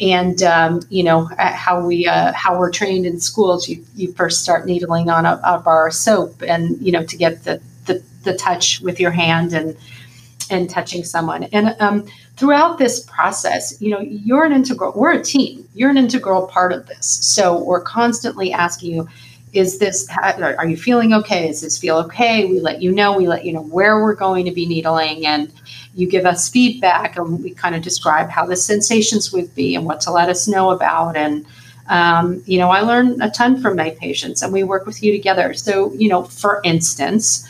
and 0.00 0.42
um, 0.42 0.80
you 0.88 1.02
know 1.02 1.28
how 1.36 1.86
we 1.86 2.06
uh, 2.06 2.32
how 2.32 2.58
we're 2.58 2.72
trained 2.72 3.04
in 3.04 3.20
schools. 3.20 3.68
You 3.68 3.84
you 3.94 4.14
first 4.14 4.42
start 4.42 4.64
needling 4.64 5.10
on 5.10 5.26
a, 5.26 5.38
a 5.44 5.58
bar 5.58 5.88
of 5.88 5.92
soap, 5.92 6.40
and 6.40 6.80
you 6.80 6.90
know 6.90 7.04
to 7.04 7.16
get 7.18 7.44
the 7.44 7.60
the, 7.84 8.02
the 8.24 8.34
touch 8.34 8.80
with 8.80 8.98
your 8.98 9.10
hand 9.10 9.52
and 9.52 9.76
and 10.50 10.68
touching 10.68 11.04
someone. 11.04 11.44
And 11.44 11.76
um, 11.80 12.06
throughout 12.36 12.78
this 12.78 13.00
process, 13.00 13.80
you 13.80 13.90
know, 13.90 14.00
you're 14.00 14.44
an 14.44 14.52
integral, 14.52 14.92
we're 14.94 15.12
a 15.12 15.22
team, 15.22 15.68
you're 15.74 15.90
an 15.90 15.98
integral 15.98 16.46
part 16.46 16.72
of 16.72 16.86
this. 16.86 17.06
So 17.06 17.62
we're 17.62 17.82
constantly 17.82 18.52
asking 18.52 18.94
you, 18.94 19.08
is 19.52 19.78
this, 19.78 20.06
are 20.22 20.66
you 20.66 20.76
feeling 20.76 21.14
okay? 21.14 21.48
Does 21.48 21.62
this 21.62 21.78
feel 21.78 21.96
okay? 21.98 22.44
We 22.44 22.60
let 22.60 22.82
you 22.82 22.92
know, 22.92 23.16
we 23.16 23.26
let 23.26 23.44
you 23.44 23.52
know 23.52 23.62
where 23.62 24.02
we're 24.02 24.14
going 24.14 24.44
to 24.44 24.50
be 24.50 24.66
needling 24.66 25.26
and 25.26 25.52
you 25.94 26.08
give 26.08 26.26
us 26.26 26.48
feedback 26.48 27.16
and 27.16 27.42
we 27.42 27.50
kind 27.54 27.74
of 27.74 27.82
describe 27.82 28.28
how 28.28 28.46
the 28.46 28.56
sensations 28.56 29.32
would 29.32 29.54
be 29.54 29.74
and 29.74 29.84
what 29.84 30.00
to 30.02 30.10
let 30.10 30.28
us 30.28 30.46
know 30.46 30.70
about. 30.70 31.16
And, 31.16 31.46
um, 31.88 32.42
you 32.46 32.58
know, 32.58 32.70
I 32.70 32.80
learn 32.82 33.20
a 33.22 33.30
ton 33.30 33.60
from 33.60 33.76
my 33.76 33.90
patients 33.90 34.42
and 34.42 34.52
we 34.52 34.62
work 34.62 34.86
with 34.86 35.02
you 35.02 35.12
together. 35.12 35.54
So, 35.54 35.92
you 35.94 36.08
know, 36.08 36.24
for 36.24 36.60
instance, 36.62 37.48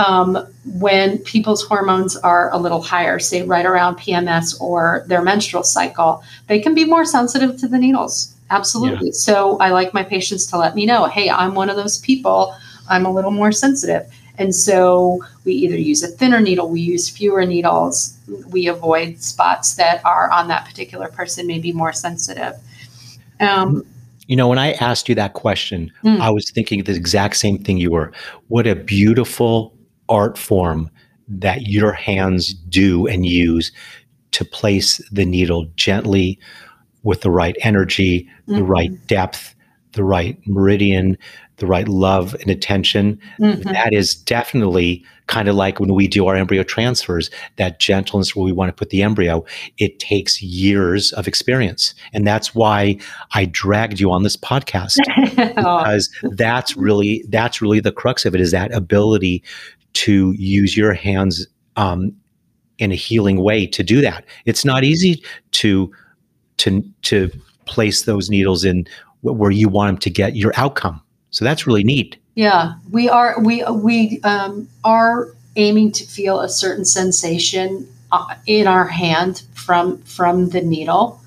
um, 0.00 0.46
when 0.74 1.18
people's 1.18 1.62
hormones 1.62 2.16
are 2.16 2.50
a 2.52 2.58
little 2.58 2.80
higher, 2.80 3.18
say 3.18 3.42
right 3.42 3.66
around 3.66 3.96
PMS 3.96 4.58
or 4.60 5.04
their 5.08 5.20
menstrual 5.20 5.62
cycle, 5.62 6.22
they 6.46 6.58
can 6.58 6.74
be 6.74 6.86
more 6.86 7.04
sensitive 7.04 7.58
to 7.58 7.68
the 7.68 7.76
needles. 7.76 8.34
Absolutely. 8.48 9.08
Yeah. 9.08 9.12
So 9.12 9.58
I 9.58 9.68
like 9.70 9.92
my 9.92 10.02
patients 10.02 10.46
to 10.46 10.58
let 10.58 10.74
me 10.74 10.86
know, 10.86 11.04
hey, 11.04 11.28
I'm 11.28 11.54
one 11.54 11.68
of 11.68 11.76
those 11.76 11.98
people. 11.98 12.56
I'm 12.88 13.04
a 13.04 13.12
little 13.12 13.30
more 13.30 13.52
sensitive. 13.52 14.10
And 14.38 14.54
so 14.54 15.22
we 15.44 15.52
either 15.52 15.76
use 15.76 16.02
a 16.02 16.08
thinner 16.08 16.40
needle, 16.40 16.70
we 16.70 16.80
use 16.80 17.10
fewer 17.10 17.44
needles, 17.44 18.16
we 18.48 18.68
avoid 18.68 19.18
spots 19.18 19.74
that 19.74 20.02
are 20.06 20.30
on 20.30 20.48
that 20.48 20.64
particular 20.64 21.08
person, 21.08 21.46
maybe 21.46 21.72
more 21.72 21.92
sensitive. 21.92 22.54
Um, 23.38 23.84
you 24.28 24.36
know, 24.36 24.48
when 24.48 24.58
I 24.58 24.72
asked 24.72 25.10
you 25.10 25.14
that 25.16 25.34
question, 25.34 25.92
mm. 26.02 26.20
I 26.20 26.30
was 26.30 26.50
thinking 26.50 26.84
the 26.84 26.94
exact 26.94 27.36
same 27.36 27.58
thing 27.58 27.76
you 27.76 27.90
were. 27.90 28.12
What 28.48 28.66
a 28.66 28.74
beautiful 28.74 29.74
art 30.10 30.36
form 30.36 30.90
that 31.28 31.62
your 31.62 31.92
hands 31.92 32.52
do 32.52 33.06
and 33.06 33.24
use 33.24 33.72
to 34.32 34.44
place 34.44 34.98
the 35.10 35.24
needle 35.24 35.66
gently 35.76 36.38
with 37.02 37.22
the 37.22 37.30
right 37.30 37.56
energy, 37.60 38.28
mm-hmm. 38.42 38.56
the 38.56 38.64
right 38.64 39.06
depth, 39.06 39.54
the 39.92 40.04
right 40.04 40.38
meridian, 40.46 41.16
the 41.56 41.66
right 41.66 41.88
love 41.88 42.34
and 42.40 42.50
attention. 42.50 43.18
Mm-hmm. 43.38 43.62
That 43.70 43.92
is 43.92 44.14
definitely 44.14 45.04
kind 45.26 45.48
of 45.48 45.54
like 45.54 45.78
when 45.78 45.94
we 45.94 46.08
do 46.08 46.26
our 46.26 46.34
embryo 46.34 46.64
transfers, 46.64 47.30
that 47.56 47.78
gentleness 47.78 48.34
where 48.34 48.44
we 48.44 48.50
want 48.50 48.68
to 48.68 48.72
put 48.72 48.90
the 48.90 49.02
embryo, 49.02 49.44
it 49.78 50.00
takes 50.00 50.42
years 50.42 51.12
of 51.12 51.28
experience. 51.28 51.94
And 52.12 52.26
that's 52.26 52.54
why 52.54 52.98
I 53.32 53.44
dragged 53.44 54.00
you 54.00 54.10
on 54.10 54.24
this 54.24 54.36
podcast 54.36 54.96
because 55.36 56.10
that's 56.22 56.76
really, 56.76 57.24
that's 57.28 57.62
really 57.62 57.78
the 57.78 57.92
crux 57.92 58.24
of 58.24 58.34
it 58.34 58.40
is 58.40 58.50
that 58.50 58.72
ability 58.72 59.44
to 59.94 60.32
use 60.32 60.76
your 60.76 60.92
hands 60.94 61.46
um, 61.76 62.12
in 62.78 62.92
a 62.92 62.96
healing 62.96 63.42
way 63.42 63.66
to 63.66 63.82
do 63.82 64.00
that. 64.00 64.24
It's 64.46 64.64
not 64.64 64.84
easy 64.84 65.22
to 65.52 65.92
to 66.58 66.82
to 67.02 67.30
place 67.66 68.02
those 68.02 68.28
needles 68.28 68.64
in 68.64 68.86
where 69.22 69.50
you 69.50 69.68
want 69.68 69.88
them 69.88 69.98
to 69.98 70.10
get 70.10 70.36
your 70.36 70.52
outcome. 70.56 71.00
So 71.30 71.44
that's 71.44 71.66
really 71.66 71.84
neat. 71.84 72.16
Yeah, 72.34 72.74
we 72.90 73.08
are 73.08 73.40
we 73.40 73.64
we 73.64 74.20
um, 74.22 74.68
are 74.84 75.28
aiming 75.56 75.92
to 75.92 76.04
feel 76.04 76.40
a 76.40 76.48
certain 76.48 76.84
sensation 76.84 77.86
uh, 78.12 78.34
in 78.46 78.66
our 78.66 78.86
hand 78.86 79.42
from 79.54 79.98
from 80.02 80.50
the 80.50 80.60
needle. 80.60 81.20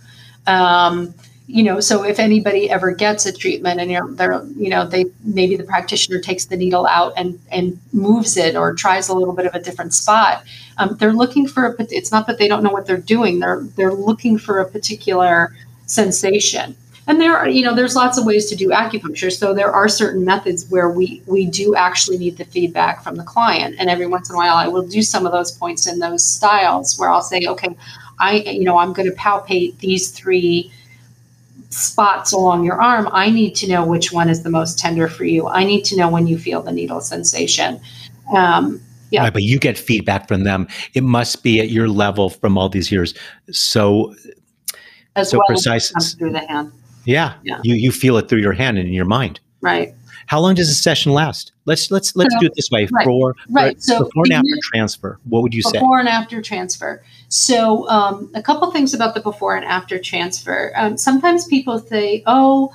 Um, 0.48 1.14
you 1.48 1.64
know, 1.64 1.80
so 1.80 2.04
if 2.04 2.20
anybody 2.20 2.70
ever 2.70 2.92
gets 2.92 3.26
a 3.26 3.32
treatment 3.32 3.82
and 3.82 3.92
you're, 3.92 4.10
they're, 4.14 4.46
you 4.56 4.70
know, 4.70 4.88
they 4.88 5.06
maybe 5.24 5.58
the 5.58 5.66
practitioner 5.66 6.20
takes 6.20 6.46
the 6.46 6.56
needle 6.56 6.86
out 6.88 7.14
and 7.18 7.40
and 7.52 7.80
moves 7.92 8.38
it 8.38 8.56
or 8.56 8.74
tries 8.74 9.10
a 9.10 9.14
little 9.14 9.34
bit 9.34 9.46
of 9.46 9.54
a 9.54 9.60
different 9.60 9.94
spot, 9.94 10.44
um, 10.78 10.96
they're 11.00 11.14
looking 11.14 11.48
for 11.48 11.66
a. 11.66 11.76
It's 11.90 12.12
not 12.12 12.28
that 12.28 12.38
they 12.38 12.48
don't 12.48 12.64
know 12.64 12.72
what 12.72 12.86
they're 12.86 12.98
doing; 12.98 13.40
they're 13.40 13.62
they're 13.76 13.94
looking 13.94 14.38
for 14.38 14.60
a 14.60 14.70
particular 14.70 15.54
sensation. 15.86 16.76
And 17.06 17.20
there 17.20 17.36
are, 17.36 17.50
you 17.50 17.66
know, 17.66 17.76
there's 17.76 17.98
lots 17.98 18.18
of 18.18 18.26
ways 18.26 18.46
to 18.46 18.56
do 18.56 18.70
acupuncture. 18.70 19.30
So 19.30 19.54
there 19.54 19.70
are 19.70 19.90
certain 19.90 20.24
methods 20.24 20.70
where 20.70 20.90
we 20.90 21.22
we 21.28 21.46
do 21.46 21.76
actually 21.76 22.18
need 22.18 22.38
the 22.38 22.46
feedback 22.46 23.04
from 23.04 23.16
the 23.18 23.24
client. 23.24 23.76
And 23.78 23.90
every 23.90 24.08
once 24.08 24.30
in 24.30 24.36
a 24.36 24.38
while, 24.38 24.56
I 24.56 24.70
will 24.70 24.88
do 24.88 25.02
some 25.02 25.26
of 25.26 25.34
those 25.34 25.52
points 25.52 25.86
in 25.86 26.00
those 26.00 26.24
styles 26.24 26.98
where 26.98 27.10
I'll 27.10 27.22
say, 27.22 27.46
okay, 27.46 27.76
I, 28.20 28.36
you 28.36 28.64
know, 28.64 28.78
I'm 28.78 28.94
going 28.94 29.10
to 29.10 29.16
palpate 29.18 29.78
these 29.80 30.12
three 30.12 30.72
spots 31.74 32.32
along 32.32 32.64
your 32.64 32.82
arm, 32.82 33.10
I 33.12 33.30
need 33.30 33.56
to 33.56 33.68
know 33.68 33.86
which 33.86 34.12
one 34.12 34.30
is 34.30 34.44
the 34.44 34.50
most 34.50 34.78
tender 34.80 35.08
for 35.08 35.26
you. 35.26 35.48
I 35.48 35.64
need 35.64 35.84
to 35.86 35.98
know 35.98 36.10
when 36.10 36.28
you 36.28 36.38
feel 36.38 36.62
the 36.62 36.72
needle 36.72 37.02
sensation. 37.02 37.80
Um, 38.36 38.82
Yeah. 39.12 39.22
Right, 39.24 39.34
but 39.34 39.44
you 39.44 39.60
get 39.60 39.78
feedback 39.78 40.28
from 40.28 40.44
them. 40.44 40.68
It 40.96 41.04
must 41.04 41.44
be 41.44 41.60
at 41.60 41.70
your 41.70 41.88
level 41.88 42.32
from 42.32 42.58
all 42.58 42.68
these 42.68 42.92
years. 42.92 43.14
So 43.52 44.16
as 45.16 45.30
So 45.30 45.38
well 45.38 45.46
precise- 45.48 45.94
as 45.96 46.14
through 46.16 46.32
the 46.32 46.40
hand. 46.48 46.72
yeah, 47.06 47.34
Yeah. 47.44 47.60
you 47.64 47.76
you 47.76 47.92
feel 47.92 48.18
it 48.18 48.28
through 48.28 48.42
your 48.42 48.54
hand 48.54 48.80
and 48.80 48.88
in 48.88 48.94
your 48.94 49.06
mind. 49.06 49.40
Right. 49.62 49.94
How 50.28 50.40
long 50.40 50.56
does 50.56 50.70
a 50.70 50.74
session 50.74 51.12
last? 51.12 51.52
Let's 51.66 51.92
let's 51.92 52.16
let's 52.16 52.34
So- 52.36 52.40
do 52.40 52.46
it 52.48 52.54
this 52.56 52.70
way. 52.72 52.88
right, 52.92 53.04
For 53.06 53.36
right. 53.50 53.76
for- 53.76 53.82
So 53.82 54.00
before 54.06 54.24
and 54.26 54.34
after 54.34 54.58
transfer, 54.64 55.20
what 55.30 55.44
would 55.44 55.54
you 55.54 55.62
say? 55.62 55.74
before 55.74 56.00
and 56.00 56.10
after 56.10 56.42
transfer. 56.42 57.02
So, 57.30 57.88
um, 57.90 58.30
a 58.36 58.42
couple 58.42 58.70
things 58.72 58.94
about 58.94 59.16
the 59.16 59.22
before 59.22 59.56
and 59.56 59.66
after 59.66 59.98
transfer. 60.00 60.72
Um, 60.76 60.98
sometimes 60.98 61.46
people 61.46 61.80
say, 61.80 62.24
"Oh, 62.28 62.72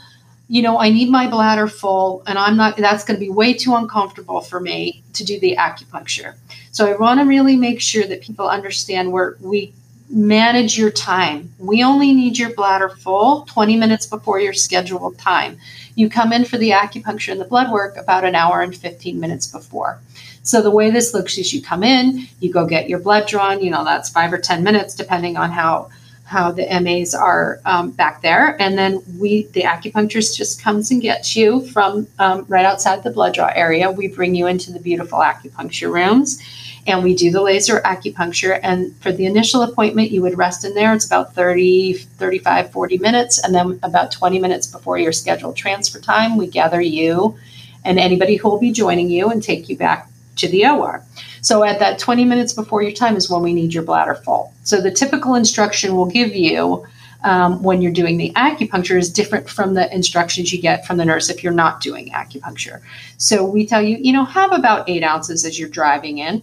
you 0.49 0.63
know, 0.63 0.79
I 0.79 0.89
need 0.91 1.11
my 1.11 1.27
bladder 1.29 1.67
full, 1.69 2.23
and 2.27 2.39
I'm 2.39 2.57
not. 2.57 2.77
That's 2.77 3.05
going 3.05 3.19
to 3.19 3.25
be 3.25 3.31
way 3.31 3.53
too 3.55 3.75
uncomfortable 3.75 4.41
for 4.41 4.61
me 4.61 5.03
to 5.13 5.25
do 5.25 5.39
the 5.39 5.57
acupuncture." 5.59 6.35
So, 6.73 6.87
I 6.87 6.97
want 6.97 7.21
to 7.21 7.27
really 7.27 7.57
make 7.57 7.81
sure 7.81 8.05
that 8.07 8.21
people 8.23 8.49
understand 8.49 9.13
where 9.13 9.37
we 9.41 9.73
manage 10.11 10.79
your 10.79 10.91
time. 10.91 11.53
We 11.59 11.83
only 11.83 12.13
need 12.15 12.39
your 12.39 12.55
bladder 12.55 12.89
full 12.89 13.43
20 13.43 13.77
minutes 13.77 14.07
before 14.07 14.41
your 14.41 14.53
scheduled 14.53 15.19
time. 15.19 15.59
You 15.95 16.09
come 16.09 16.33
in 16.33 16.45
for 16.45 16.57
the 16.57 16.71
acupuncture 16.71 17.33
and 17.33 17.41
the 17.41 17.45
blood 17.45 17.71
work 17.73 17.97
about 17.97 18.25
an 18.25 18.35
hour 18.35 18.63
and 18.63 18.75
15 18.75 19.21
minutes 19.21 19.47
before. 19.47 20.01
So 20.43 20.63
the 20.63 20.71
way 20.71 20.91
this 20.91 21.13
looks 21.13 21.37
is 21.37 21.53
you 21.53 21.61
come 21.61 21.83
in, 21.83 22.27
you 22.41 22.51
go 22.51 22.65
get 22.67 22.89
your 22.89 23.01
blood 23.01 23.27
drawn. 23.27 23.63
You 23.63 23.71
know 23.71 23.85
that's 23.85 24.09
five 24.09 24.33
or 24.33 24.39
ten 24.39 24.63
minutes, 24.65 24.95
depending 24.95 25.37
on 25.37 25.51
how 25.51 25.91
how 26.29 26.53
the 26.53 26.67
MAs 26.81 27.15
are 27.15 27.59
um, 27.65 27.91
back 27.91 28.21
there, 28.21 28.61
and 28.61 28.77
then 28.77 29.03
we 29.19 29.45
the 29.49 29.63
acupuncturist 29.63 30.37
just 30.37 30.63
comes 30.63 30.91
and 30.91 31.01
gets 31.01 31.35
you 31.35 31.67
from 31.69 32.07
um, 32.19 32.45
right 32.49 32.67
outside 32.67 33.03
the 33.03 33.11
blood 33.11 33.33
draw 33.33 33.51
area. 33.55 33.91
We 33.91 34.09
bring 34.09 34.35
you 34.35 34.47
into 34.47 34.71
the 34.71 34.79
beautiful 34.79 35.21
acupuncture 35.21 35.91
rooms, 35.91 36.39
and 36.87 37.03
we 37.03 37.15
do 37.15 37.31
the 37.31 37.41
laser 37.41 37.81
acupuncture. 37.81 38.61
And 38.63 38.95
for 38.97 39.11
the 39.11 39.25
initial 39.25 39.63
appointment, 39.63 40.11
you 40.11 40.21
would 40.21 40.37
rest 40.37 40.67
in 40.67 40.75
there. 40.75 40.95
It's 40.95 41.07
about 41.07 41.35
30, 41.35 41.95
35, 41.95 42.73
40 42.73 42.99
minutes, 42.99 43.43
and 43.43 43.55
then 43.55 43.81
about 43.83 44.13
20 44.13 44.39
minutes 44.39 44.67
before 44.67 44.99
your 44.99 45.13
scheduled 45.13 45.57
transfer 45.57 45.99
time, 45.99 46.37
we 46.37 46.47
gather 46.47 46.81
you 46.81 47.39
and 47.87 47.99
anybody 47.99 48.37
who 48.37 48.51
will 48.51 48.61
be 48.61 48.71
joining 48.71 49.09
you 49.09 49.31
and 49.31 49.43
take 49.43 49.71
you 49.71 49.77
back 49.77 50.11
to 50.37 50.49
the 50.49 50.67
OR. 50.67 51.03
So 51.41 51.65
at 51.65 51.79
that 51.79 51.99
20 51.99 52.25
minutes 52.25 52.53
before 52.53 52.83
your 52.83 52.93
time 52.93 53.17
is 53.17 53.31
when 53.31 53.43
we 53.43 53.53
need 53.53 53.75
your 53.75 53.83
bladder 53.83 54.15
full. 54.15 54.53
So 54.65 54.81
the 54.81 54.91
typical 54.91 55.35
instruction 55.35 55.97
we'll 55.97 56.07
give 56.07 56.35
you 56.35 56.87
um, 57.25 57.63
when 57.63 57.83
you're 57.83 57.93
doing 57.93 58.17
the 58.17 58.31
acupuncture 58.37 58.97
is 58.97 59.11
different 59.11 59.49
from 59.49 59.75
the 59.75 59.93
instructions 59.93 60.53
you 60.53 60.61
get 60.61 60.87
from 60.87 60.97
the 60.99 61.05
nurse 61.05 61.29
if 61.29 61.43
you're 61.43 61.53
not 61.53 61.81
doing 61.81 62.11
acupuncture. 62.11 62.81
So 63.17 63.45
we 63.45 63.67
tell 63.67 63.83
you, 63.83 63.99
you 64.01 64.13
know, 64.13 64.25
have 64.25 64.53
about 64.53 64.89
eight 64.89 65.03
ounces 65.03 65.45
as 65.45 65.59
you're 65.59 65.69
driving 65.69 66.19
in. 66.19 66.43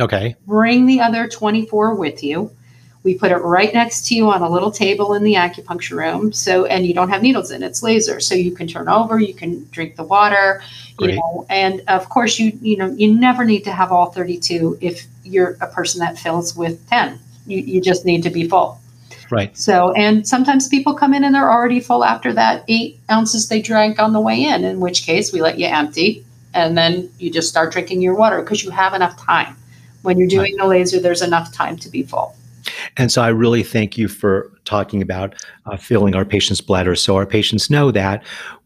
Okay. 0.00 0.34
Bring 0.46 0.86
the 0.86 1.00
other 1.00 1.28
24 1.28 1.94
with 1.94 2.24
you. 2.24 2.50
We 3.04 3.14
put 3.14 3.30
it 3.30 3.36
right 3.36 3.72
next 3.72 4.06
to 4.08 4.14
you 4.14 4.30
on 4.30 4.42
a 4.42 4.48
little 4.48 4.70
table 4.70 5.14
in 5.14 5.22
the 5.22 5.34
acupuncture 5.34 5.96
room. 5.96 6.32
So, 6.32 6.64
and 6.64 6.86
you 6.86 6.94
don't 6.94 7.10
have 7.10 7.22
needles 7.22 7.50
in 7.50 7.62
it's 7.62 7.82
laser. 7.82 8.18
So 8.18 8.34
you 8.34 8.50
can 8.50 8.66
turn 8.66 8.88
over, 8.88 9.20
you 9.20 9.34
can 9.34 9.68
drink 9.70 9.96
the 9.96 10.02
water, 10.02 10.62
you 10.98 11.06
Great. 11.06 11.16
know, 11.16 11.46
and 11.48 11.82
of 11.88 12.08
course 12.08 12.38
you, 12.38 12.52
you 12.60 12.76
know, 12.76 12.88
you 12.88 13.14
never 13.14 13.44
need 13.44 13.62
to 13.64 13.72
have 13.72 13.92
all 13.92 14.10
32 14.10 14.78
if 14.80 15.06
you're 15.22 15.56
a 15.60 15.66
person 15.66 16.00
that 16.00 16.18
fills 16.18 16.56
with 16.56 16.88
10. 16.88 17.18
You, 17.46 17.58
you 17.58 17.80
just 17.80 18.04
need 18.04 18.22
to 18.22 18.30
be 18.30 18.48
full. 18.48 18.80
Right. 19.30 19.56
So, 19.56 19.92
and 19.92 20.26
sometimes 20.26 20.68
people 20.68 20.94
come 20.94 21.14
in 21.14 21.24
and 21.24 21.34
they're 21.34 21.50
already 21.50 21.80
full 21.80 22.04
after 22.04 22.32
that 22.32 22.64
eight 22.68 22.98
ounces 23.10 23.48
they 23.48 23.60
drank 23.60 23.98
on 23.98 24.12
the 24.12 24.20
way 24.20 24.42
in, 24.44 24.64
in 24.64 24.80
which 24.80 25.04
case 25.04 25.32
we 25.32 25.40
let 25.40 25.58
you 25.58 25.66
empty 25.66 26.24
and 26.54 26.78
then 26.78 27.10
you 27.18 27.30
just 27.30 27.48
start 27.48 27.72
drinking 27.72 28.00
your 28.00 28.14
water 28.14 28.40
because 28.40 28.64
you 28.64 28.70
have 28.70 28.94
enough 28.94 29.18
time. 29.18 29.56
When 30.02 30.18
you're 30.18 30.28
doing 30.28 30.56
the 30.56 30.66
laser, 30.66 31.00
there's 31.00 31.22
enough 31.22 31.52
time 31.52 31.76
to 31.78 31.88
be 31.88 32.02
full. 32.02 32.36
And 32.96 33.10
so 33.10 33.22
I 33.22 33.28
really 33.28 33.62
thank 33.62 33.98
you 33.98 34.08
for 34.08 34.52
talking 34.64 35.02
about 35.02 35.34
uh, 35.66 35.76
filling 35.76 36.14
our 36.14 36.24
patients' 36.24 36.60
bladders 36.60 37.02
so 37.02 37.16
our 37.16 37.26
patients 37.26 37.68
know 37.68 37.90
that 37.90 38.22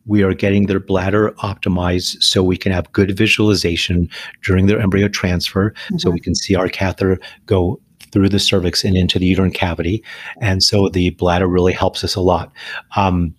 we 0.07 0.23
are 0.23 0.35
getting 0.35 0.67
their 0.67 0.81
bladder 0.81 1.33
optimized 1.43 2.23
so 2.23 2.43
we 2.43 2.57
can 2.57 2.73
have 2.73 2.91
good 2.93 3.17
visualization 3.17 4.09
during 4.43 4.67
their 4.67 4.81
embryo 4.81 5.09
transfer 5.09 5.75
so 5.99 6.11
we 6.11 6.21
can 6.21 6.35
see 6.35 6.55
our 6.55 6.69
catheter 6.69 7.19
go 7.47 7.79
through 8.11 8.29
the 8.29 8.39
cervix 8.39 8.85
and 8.85 8.97
into 8.97 9.19
the 9.19 9.27
uterine 9.27 9.51
cavity. 9.51 10.03
And 10.41 10.63
so 10.63 10.89
the 10.89 11.11
bladder 11.11 11.47
really 11.47 11.75
helps 11.75 12.03
us 12.05 12.15
a 12.15 12.21
lot. 12.21 12.51
Um, 12.97 13.35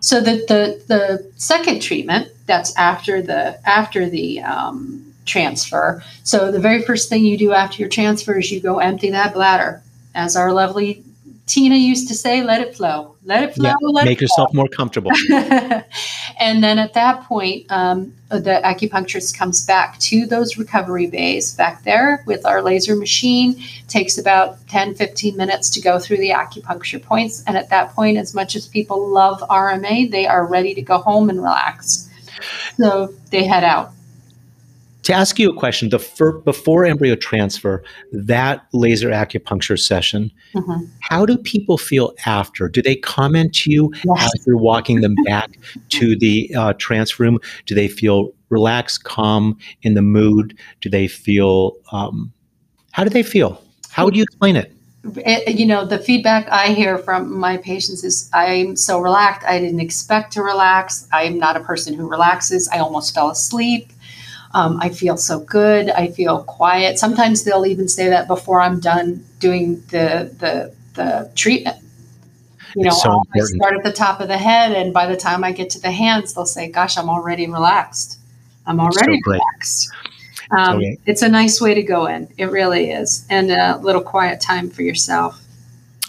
So 0.00 0.20
the, 0.20 0.44
the 0.48 0.82
the 0.88 1.32
second 1.36 1.80
treatment 1.80 2.28
that's 2.46 2.76
after 2.76 3.22
the 3.22 3.60
after 3.68 4.08
the 4.08 4.40
um, 4.40 5.04
transfer. 5.26 6.02
So 6.24 6.50
the 6.50 6.58
very 6.58 6.82
first 6.82 7.08
thing 7.08 7.24
you 7.24 7.38
do 7.38 7.52
after 7.52 7.76
your 7.78 7.88
transfer 7.88 8.38
is 8.38 8.50
you 8.50 8.60
go 8.60 8.78
empty 8.78 9.10
that 9.10 9.34
bladder, 9.34 9.80
as 10.14 10.36
our 10.36 10.52
lovely 10.52 11.04
Tina 11.46 11.74
used 11.74 12.08
to 12.08 12.14
say, 12.14 12.42
"Let 12.42 12.60
it 12.60 12.76
flow, 12.76 13.16
let 13.24 13.42
it 13.42 13.54
flow, 13.54 13.68
Yeah, 13.68 13.74
let 13.82 14.04
make 14.04 14.18
it 14.18 14.22
yourself 14.22 14.54
more 14.54 14.68
comfortable. 14.68 15.10
and 15.30 16.62
then 16.62 16.78
at 16.78 16.94
that 16.94 17.24
point, 17.24 17.66
um, 17.70 18.12
the 18.28 18.60
acupuncturist 18.64 19.36
comes 19.36 19.66
back 19.66 19.98
to 20.00 20.24
those 20.24 20.56
recovery 20.56 21.06
bays 21.06 21.54
back 21.54 21.82
there 21.84 22.22
with 22.26 22.46
our 22.46 22.62
laser 22.62 22.96
machine. 22.96 23.62
Takes 23.88 24.18
about 24.18 24.66
10, 24.68 24.94
15 24.94 25.36
minutes 25.36 25.68
to 25.70 25.80
go 25.80 25.98
through 25.98 26.18
the 26.18 26.30
acupuncture 26.30 27.02
points. 27.02 27.42
And 27.46 27.56
at 27.56 27.68
that 27.70 27.92
point, 27.92 28.18
as 28.18 28.34
much 28.34 28.56
as 28.56 28.66
people 28.66 29.08
love 29.08 29.40
RMA, 29.50 30.10
they 30.10 30.26
are 30.26 30.46
ready 30.46 30.74
to 30.74 30.82
go 30.82 30.98
home 30.98 31.28
and 31.28 31.38
relax. 31.38 32.08
So 32.76 33.12
they 33.30 33.44
head 33.44 33.64
out. 33.64 33.92
To 35.02 35.12
ask 35.12 35.38
you 35.38 35.50
a 35.50 35.54
question, 35.54 35.88
the 35.88 35.98
fir- 35.98 36.38
before 36.38 36.84
embryo 36.84 37.14
transfer, 37.16 37.82
that 38.12 38.66
laser 38.72 39.10
acupuncture 39.10 39.78
session, 39.78 40.30
Mhm. 40.54 40.88
how 41.00 41.26
do 41.26 41.36
people 41.36 41.76
feel 41.78 42.12
after? 42.26 42.68
Do 42.68 42.82
they 42.82 42.96
comment 42.96 43.54
to 43.56 43.70
you 43.70 43.92
Yes. 44.04 44.30
as 44.34 44.46
you're 44.46 44.56
walking 44.56 45.00
them 45.00 45.14
back 45.24 45.50
to 45.90 46.16
the 46.16 46.52
uh, 46.56 46.72
transfer 46.78 47.24
room? 47.24 47.38
Do 47.66 47.74
they 47.74 47.88
feel 47.88 48.30
relaxed, 48.50 49.04
calm, 49.04 49.56
in 49.82 49.94
the 49.94 50.02
mood? 50.02 50.56
Do 50.80 50.88
they 50.88 51.08
feel? 51.08 51.72
Um, 51.90 52.32
how 52.92 53.02
do 53.04 53.10
they 53.10 53.22
feel? 53.22 53.60
How 53.90 54.04
would 54.04 54.16
you 54.16 54.22
explain 54.22 54.56
it? 54.56 54.72
it, 55.16 55.58
you 55.58 55.66
know 55.66 55.84
the 55.84 55.98
feedback 55.98 56.48
i 56.52 56.68
hear 56.68 56.96
from 56.96 57.36
my 57.36 57.56
patients 57.56 58.04
is 58.04 58.30
i'm 58.32 58.76
so 58.76 59.00
relaxed 59.00 59.44
i 59.48 59.58
didn't 59.58 59.80
expect 59.80 60.32
to 60.32 60.40
relax 60.40 61.08
i'm 61.12 61.38
not 61.38 61.56
a 61.56 61.60
person 61.60 61.92
who 61.92 62.08
relaxes 62.08 62.68
i 62.72 62.78
almost 62.78 63.12
fell 63.12 63.28
asleep 63.28 63.92
um, 64.54 64.78
i 64.80 64.88
feel 64.88 65.16
so 65.16 65.40
good. 65.40 65.90
I 65.90 66.08
feel 66.08 66.44
quiet. 66.44 66.98
Sometimes 66.98 67.44
they'll 67.44 67.66
even 67.66 67.88
say 67.88 68.08
that 68.08 68.28
before 68.28 68.60
i'm 68.60 68.80
done 68.80 69.24
doing 69.38 69.76
the 69.88 70.34
the, 70.38 70.74
the 70.94 71.30
treatment. 71.34 71.78
You 72.74 72.84
know 72.84 72.90
so 72.90 73.22
i 73.34 73.40
start 73.40 73.74
at 73.76 73.84
the 73.84 73.92
top 73.92 74.20
of 74.20 74.28
the 74.28 74.38
head 74.38 74.72
and 74.72 74.94
by 74.94 75.06
the 75.06 75.16
time 75.16 75.44
i 75.44 75.52
get 75.52 75.68
to 75.70 75.80
the 75.80 75.90
hands 75.90 76.34
they'll 76.34 76.46
say 76.46 76.68
gosh 76.70 76.96
i'm 76.96 77.10
already 77.10 77.46
relaxed. 77.46 78.18
I'm 78.66 78.80
already 78.80 79.20
great. 79.20 79.40
relaxed. 79.40 79.90
Um, 80.56 80.78
great. 80.78 81.00
it's 81.06 81.22
a 81.22 81.28
nice 81.28 81.60
way 81.60 81.74
to 81.74 81.82
go 81.82 82.06
in. 82.06 82.28
It 82.36 82.46
really 82.46 82.90
is. 82.90 83.26
And 83.30 83.50
a 83.50 83.78
little 83.78 84.02
quiet 84.02 84.40
time 84.40 84.70
for 84.70 84.82
yourself 84.82 85.41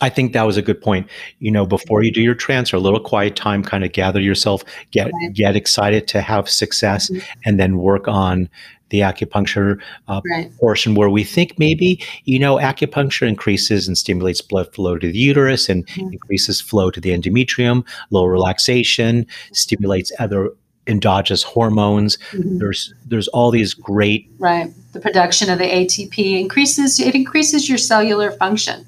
I 0.03 0.09
think 0.09 0.33
that 0.33 0.43
was 0.43 0.57
a 0.57 0.61
good 0.61 0.81
point. 0.81 1.07
You 1.39 1.49
know, 1.49 1.65
before 1.65 2.03
you 2.03 2.11
do 2.11 2.21
your 2.21 2.35
transfer, 2.35 2.75
a 2.75 2.79
little 2.79 2.99
quiet 2.99 3.37
time, 3.37 3.63
kind 3.63 3.85
of 3.85 3.93
gather 3.93 4.19
yourself, 4.19 4.63
get 4.91 5.05
Right. 5.05 5.33
get 5.33 5.55
excited 5.55 6.07
to 6.09 6.21
have 6.21 6.49
success, 6.49 7.09
Mhm. 7.09 7.21
and 7.45 7.59
then 7.59 7.77
work 7.77 8.07
on 8.09 8.49
the 8.89 8.99
acupuncture 8.99 9.79
uh, 10.07 10.21
right 10.29 10.51
portion 10.59 10.93
where 10.93 11.09
we 11.09 11.23
think 11.23 11.57
maybe 11.57 11.99
you 12.25 12.37
know 12.37 12.57
acupuncture 12.57 13.27
increases 13.27 13.87
and 13.87 13.97
stimulates 13.97 14.41
blood 14.41 14.67
flow 14.75 14.97
to 14.99 15.09
the 15.11 15.17
uterus 15.17 15.69
and 15.69 15.87
Mhm. 15.87 16.11
increases 16.13 16.59
flow 16.61 16.91
to 16.91 16.99
the 16.99 17.09
endometrium, 17.17 17.83
low 18.11 18.25
relaxation, 18.25 19.25
stimulates 19.53 20.11
other 20.19 20.49
endogenous 20.85 21.43
hormones. 21.43 22.17
Mhm. 22.33 22.59
There's 22.59 22.93
there's 23.07 23.29
all 23.29 23.51
these 23.51 23.73
great 23.73 24.27
Right. 24.37 24.69
The 24.91 24.99
production 24.99 25.49
of 25.49 25.57
the 25.59 25.69
ATP 25.79 26.37
increases. 26.39 26.99
It 26.99 27.15
increases 27.15 27.69
your 27.69 27.77
cellular 27.79 28.31
function. 28.31 28.85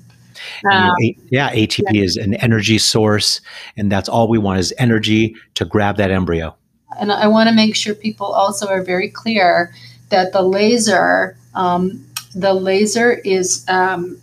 Um, 0.72 0.96
yeah 1.30 1.52
ATP 1.54 2.04
is 2.04 2.18
an 2.18 2.34
energy 2.36 2.78
source, 2.78 3.42
and 3.78 3.92
that's 3.92 4.10
all 4.10 4.28
we 4.28 4.38
want 4.38 4.60
is 4.60 4.74
energy 4.78 5.36
to 5.56 5.66
grab 5.66 5.98
that 5.98 6.12
embryo. 6.12 6.56
and 7.00 7.12
I 7.12 7.28
want 7.28 7.50
to 7.50 7.56
make 7.56 7.76
sure 7.76 7.94
people 7.96 8.28
also 8.28 8.68
are 8.68 8.82
very 8.84 9.10
clear 9.10 9.74
that 10.10 10.32
the 10.34 10.42
laser, 10.42 11.36
um, 11.56 12.06
the 12.36 12.54
laser 12.54 13.12
is 13.12 13.66
um, 13.68 14.18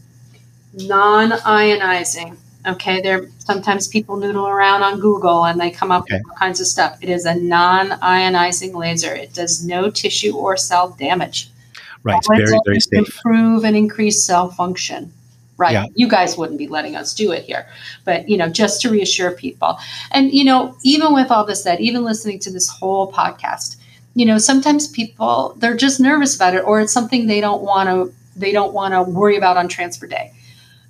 non-ionizing. 0.75 2.37
Okay, 2.67 3.01
there 3.03 3.27
sometimes 3.39 3.89
people 3.89 4.17
noodle 4.17 4.47
around 4.47 4.83
on 4.85 5.01
Google 5.01 5.45
and 5.45 5.61
they 5.61 5.71
come 5.71 5.91
up 5.91 6.03
Okay. 6.05 6.17
with 6.19 6.31
all 6.31 6.37
kinds 6.37 6.61
of 6.61 6.67
stuff. 6.67 6.97
It 7.03 7.09
is 7.09 7.25
a 7.27 7.35
non-ionizing 7.35 8.73
laser. 8.75 9.13
It 9.13 9.35
does 9.35 9.65
no 9.65 9.91
tissue 9.91 10.37
or 10.37 10.57
cell 10.57 10.91
damage. 10.91 11.51
Right, 12.05 12.19
it's 12.19 12.29
All 12.31 12.37
very 12.37 12.59
very 12.65 12.81
safe. 12.81 12.93
Improve 13.25 13.65
and 13.65 13.77
increase 13.77 14.23
cell 14.25 14.51
function. 14.51 15.13
Right. 15.63 15.75
Yeah. 15.75 15.87
You 15.95 16.09
guys 16.09 16.37
wouldn't 16.37 16.59
be 16.59 16.67
letting 16.67 16.97
us 16.97 17.15
do 17.15 17.31
it 17.31 17.45
here. 17.45 17.69
But, 18.05 18.29
you 18.29 18.37
know, 18.37 18.49
just 18.49 18.81
to 18.81 18.91
reassure 18.91 19.31
people. 19.31 19.79
And, 20.11 20.33
you 20.33 20.43
know, 20.43 20.77
even 20.83 21.15
with 21.15 21.31
all 21.31 21.45
this 21.45 21.63
said, 21.63 21.81
even 21.81 22.03
listening 22.03 22.41
to 22.41 22.51
this 22.51 22.69
whole 22.69 23.13
podcast, 23.13 23.77
you 24.15 24.27
know, 24.27 24.39
sometimes 24.39 24.89
people 24.89 25.55
they're 25.59 25.77
just 25.77 26.01
nervous 26.01 26.35
about 26.35 26.57
it, 26.57 26.65
or 26.67 26.81
it's 26.81 26.93
something 26.93 27.29
they 27.29 27.41
don't 27.41 27.63
want 27.63 27.89
to 27.89 28.13
they 28.37 28.51
don't 28.51 28.75
want 28.75 28.93
to 28.93 29.05
worry 29.05 29.37
about 29.37 29.57
on 29.57 29.69
transfer 29.69 30.09
day. 30.09 30.33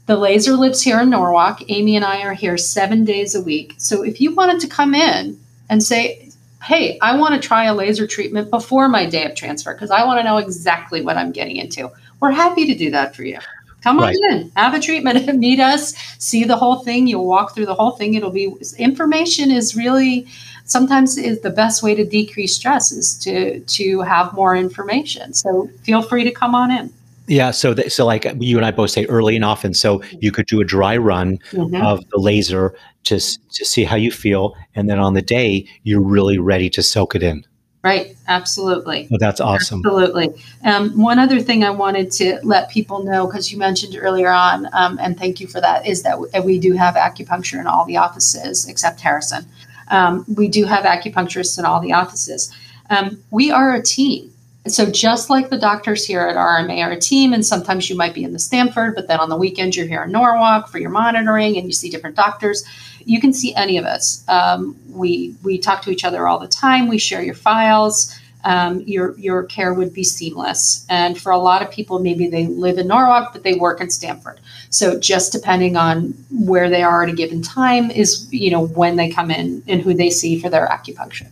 The 0.07 0.17
laser 0.17 0.55
lives 0.55 0.81
here 0.81 1.01
in 1.01 1.11
Norwalk. 1.11 1.61
Amy 1.69 1.95
and 1.95 2.05
I 2.05 2.23
are 2.23 2.33
here 2.33 2.57
seven 2.57 3.05
days 3.05 3.35
a 3.35 3.43
week. 3.43 3.75
So 3.77 4.03
if 4.03 4.23
you 4.23 4.35
wanted 4.35 4.59
to 4.61 4.69
come 4.69 4.95
in 4.95 5.39
and 5.69 5.83
say, 5.83 6.31
hey, 6.63 6.99
I 7.03 7.15
want 7.19 7.35
to 7.35 7.47
try 7.47 7.65
a 7.65 7.75
laser 7.75 8.07
treatment 8.07 8.49
before 8.49 8.89
my 8.89 9.05
day 9.05 9.27
of 9.27 9.35
transfer 9.35 9.75
because 9.75 9.91
I 9.91 10.05
want 10.07 10.19
to 10.21 10.25
know 10.25 10.39
exactly 10.39 11.03
what 11.03 11.19
I'm 11.19 11.31
getting 11.31 11.57
into, 11.57 11.91
we're 12.21 12.31
happy 12.31 12.67
to 12.67 12.75
do 12.75 12.91
that 12.93 13.15
for 13.15 13.25
you. 13.25 13.39
Come 13.83 13.99
on 13.99 14.05
right. 14.05 14.17
in, 14.31 14.53
have 14.57 14.75
a 14.75 14.81
treatment, 14.81 15.35
meet 15.39 15.61
us, 15.61 15.95
see 16.19 16.45
the 16.45 16.57
whole 16.57 16.77
thing. 16.77 17.07
You'll 17.07 17.27
walk 17.27 17.55
through 17.55 17.67
the 17.67 17.75
whole 17.75 17.93
thing. 17.93 18.15
It'll 18.15 18.31
be 18.31 18.55
information 18.79 19.51
is 19.51 19.77
really 19.77 20.27
sometimes 20.65 21.19
is 21.19 21.41
the 21.41 21.51
best 21.51 21.83
way 21.83 21.95
to 21.95 22.05
decrease 22.05 22.55
stress 22.55 22.93
is 22.93 23.19
to 23.19 23.61
to 23.61 24.01
have 24.03 24.33
more 24.33 24.57
information. 24.57 25.35
So 25.35 25.69
feel 25.83 26.03
free 26.03 26.25
to 26.25 26.31
come 26.31 26.55
on 26.55 26.71
in. 26.71 26.93
Yeah, 27.27 27.51
so 27.51 27.75
so 27.75 28.05
like 28.05 28.27
you 28.41 28.57
and 28.57 28.67
I 28.67 28.71
both 28.71 28.91
say 28.91 29.05
early 29.07 29.37
and 29.37 29.45
often. 29.45 29.75
So 29.75 30.03
you 30.21 30.33
could 30.33 30.47
do 30.47 30.61
a 30.61 30.65
dry 30.65 30.97
run 30.97 31.39
mm-hmm. 31.51 31.77
of 31.77 32.09
the 32.11 32.19
laser 32.19 32.75
to 33.05 33.19
to 33.19 33.65
see 33.65 33.85
how 33.85 33.97
you 33.97 34.11
feel, 34.11 34.55
and 34.75 34.89
then 34.89 34.99
on 34.99 35.15
the 35.15 35.23
day 35.23 35.67
you're 35.83 36.03
really 36.03 36.39
ready 36.39 36.69
to 36.71 36.83
soak 36.83 37.15
it 37.15 37.23
in. 37.23 37.45
Right, 37.83 38.17
absolutely. 38.29 39.09
Oh, 39.13 39.17
that's 39.19 39.41
awesome. 39.41 39.81
Absolutely. 39.85 40.41
Um, 40.65 40.97
one 40.97 41.19
other 41.19 41.41
thing 41.41 41.65
I 41.65 41.71
wanted 41.71 42.13
to 42.13 42.39
let 42.45 42.71
people 42.71 43.03
know, 43.03 43.27
because 43.27 43.51
you 43.51 43.59
mentioned 43.59 43.97
earlier 44.01 44.31
on, 44.31 44.69
um, 44.73 45.01
and 45.03 45.19
thank 45.19 45.41
you 45.41 45.49
for 45.49 45.61
that, 45.61 45.85
is 45.85 46.05
that 46.05 46.17
we 46.45 46.61
do 46.61 46.75
have 46.75 46.95
acupuncture 46.95 47.59
in 47.59 47.67
all 47.67 47.85
the 47.85 47.97
offices 47.97 48.69
except 48.69 49.01
Harrison. 49.01 49.45
Um, 49.89 50.25
we 50.37 50.47
do 50.47 50.65
have 50.65 50.85
acupuncturists 50.85 51.59
in 51.59 51.65
all 51.65 51.81
the 51.81 51.93
offices. 51.93 52.55
Um, 52.89 53.19
we 53.33 53.51
are 53.51 53.75
a 53.75 53.83
team. 53.83 54.33
So 54.69 54.89
just 54.89 55.29
like 55.29 55.51
the 55.51 55.59
doctors 55.59 56.07
here 56.07 56.21
at 56.21 56.37
RMA 56.37 56.85
are 56.85 56.93
a 56.93 57.01
team, 57.01 57.33
and 57.33 57.45
sometimes 57.45 57.91
you 57.91 57.97
might 57.97 58.15
be 58.15 58.23
in 58.23 58.33
the 58.33 58.39
Stamford, 58.39 58.95
but 58.95 59.09
then 59.09 59.19
on 59.19 59.29
the 59.29 59.37
weekends 59.37 59.77
you're 59.77 59.89
here 59.89 60.05
in 60.05 60.13
Norwalk 60.13 60.69
for 60.69 60.79
your 60.79 60.91
monitoring, 60.91 61.57
and 61.57 61.67
you 61.67 61.73
see 61.73 61.91
different 61.91 62.15
doctors. 62.15 62.63
You 63.07 63.21
can 63.21 63.33
see 63.33 63.55
any 63.55 63.77
of 63.79 63.85
us. 63.85 64.25
Um, 64.29 64.77
we 64.89 65.35
we 65.43 65.59
talk 65.59 65.83
to 65.83 65.91
each 65.91 66.05
other 66.05 66.27
all 66.27 66.39
the 66.39 66.49
time. 66.49 66.89
We 66.89 66.99
share 66.99 67.23
your 67.23 67.35
files. 67.35 68.15
Um, 68.45 68.81
your 68.81 69.17
your 69.19 69.45
care 69.45 69.73
would 69.73 69.95
be 69.95 70.03
seamless. 70.03 70.85
And 70.89 71.21
for 71.21 71.31
a 71.31 71.39
lot 71.39 71.63
of 71.63 71.71
people, 71.71 72.01
maybe 72.01 72.29
they 72.29 72.47
live 72.47 72.79
in 72.79 72.89
Norwalk, 72.89 73.33
but 73.33 73.45
they 73.45 73.55
work 73.55 73.81
in 73.81 73.91
Stamford. 73.91 74.41
So 74.71 74.99
just 74.99 75.33
depending 75.33 75.77
on 75.77 76.15
where 76.31 76.69
they 76.69 76.83
are 76.83 77.05
at 77.05 77.09
a 77.09 77.13
given 77.13 77.43
time 77.43 77.91
is 77.91 78.27
you 78.33 78.51
know 78.51 78.67
when 78.67 78.97
they 78.97 79.11
come 79.11 79.31
in 79.31 79.63
and 79.69 79.81
who 79.81 79.95
they 79.95 80.11
see 80.11 80.41
for 80.41 80.49
their 80.49 80.67
acupuncture. 80.67 81.29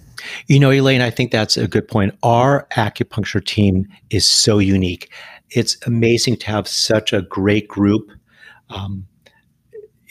You 0.47 0.61
know, 0.61 0.71
Elaine, 0.71 1.01
I 1.01 1.11
think 1.11 1.33
that's 1.33 1.57
a 1.57 1.67
good 1.67 1.89
point. 1.89 2.17
Our 2.23 2.67
acupuncture 2.77 3.45
team 3.45 3.89
is 4.11 4.27
so 4.27 4.59
unique. 4.59 5.11
It's 5.51 5.77
amazing 5.87 6.37
to 6.37 6.47
have 6.47 6.69
such 6.69 7.13
a 7.13 7.23
great 7.23 7.67
group 7.67 8.13
um, 8.69 9.07